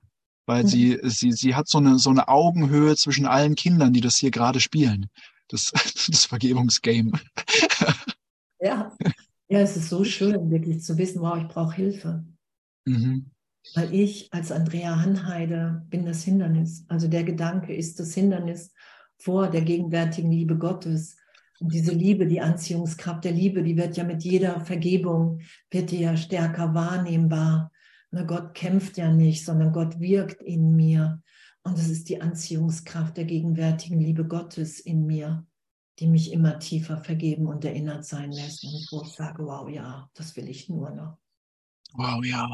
[0.45, 0.67] weil mhm.
[0.67, 4.31] sie, sie, sie hat so eine, so eine Augenhöhe zwischen allen Kindern, die das hier
[4.31, 5.07] gerade spielen.
[5.47, 5.71] Das,
[6.07, 7.11] das Vergebungsgame.
[8.59, 8.95] Ja.
[9.49, 12.25] ja, es ist so schön, wirklich zu wissen, wow, ich brauche Hilfe.
[12.85, 13.29] Mhm.
[13.75, 16.85] Weil ich als Andrea Hanheide bin das Hindernis.
[16.87, 18.73] Also der Gedanke ist das Hindernis
[19.17, 21.17] vor der gegenwärtigen Liebe Gottes.
[21.63, 25.39] Und diese Liebe, die Anziehungskraft der Liebe, die wird ja mit jeder Vergebung,
[25.71, 27.71] wird die ja stärker wahrnehmbar.
[28.11, 31.23] Na, Gott kämpft ja nicht, sondern Gott wirkt in mir.
[31.63, 35.47] Und es ist die Anziehungskraft der gegenwärtigen Liebe Gottes in mir,
[35.99, 38.65] die mich immer tiefer vergeben und erinnert sein lässt.
[38.65, 41.17] Und wo ich sage, wow, ja, das will ich nur noch.
[41.93, 42.45] Wow, ja.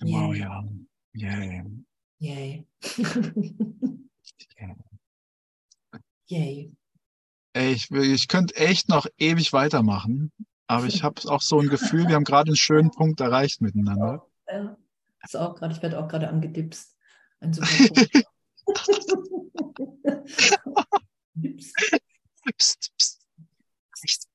[0.00, 0.64] Wow, ja.
[1.12, 1.64] Yay.
[2.20, 2.68] Yay.
[6.28, 6.72] Yay.
[7.54, 10.32] Ey, ich, ich könnte echt noch ewig weitermachen,
[10.66, 14.26] aber ich habe auch so ein Gefühl, wir haben gerade einen schönen Punkt erreicht miteinander.
[14.48, 14.76] Ja,
[15.22, 16.96] ist auch gerade, ich werde auch gerade angedipst.
[17.40, 17.52] Ein
[22.56, 24.28] psst, psst.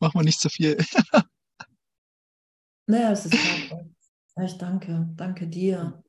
[0.00, 0.78] Mach mal nicht zu viel.
[2.86, 3.84] naja, es ist hart.
[4.44, 6.02] Ich danke, danke dir.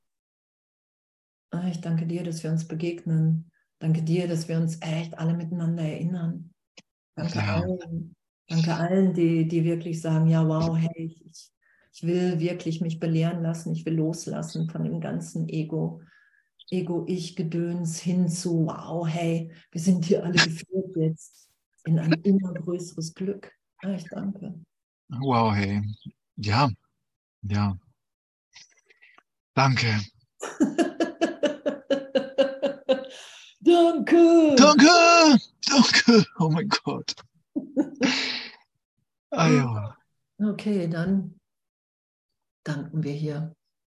[1.69, 3.51] Ich danke dir, dass wir uns begegnen.
[3.83, 6.53] Danke dir, dass wir uns echt alle miteinander erinnern.
[7.15, 7.55] Danke ja.
[7.55, 8.15] allen.
[8.47, 11.51] Danke allen, die, die wirklich sagen, ja, wow, hey, ich,
[11.91, 16.01] ich will wirklich mich belehren lassen, ich will loslassen von dem ganzen Ego,
[16.69, 21.49] Ego-Ich-Gedöns hin zu, wow, hey, wir sind hier alle geführt jetzt
[21.83, 23.51] in ein immer größeres Glück.
[23.81, 24.63] Ja, ich danke.
[25.09, 25.81] Wow, hey.
[26.37, 26.69] Ja,
[27.41, 27.77] ja.
[29.53, 29.99] Danke.
[33.65, 34.55] Danke!
[34.57, 35.39] Danke!
[35.65, 36.25] Danke!
[36.39, 37.15] Oh mein Gott.
[39.35, 39.97] Ah ja.
[40.37, 41.39] Okay, dann
[42.63, 43.55] danken wir hier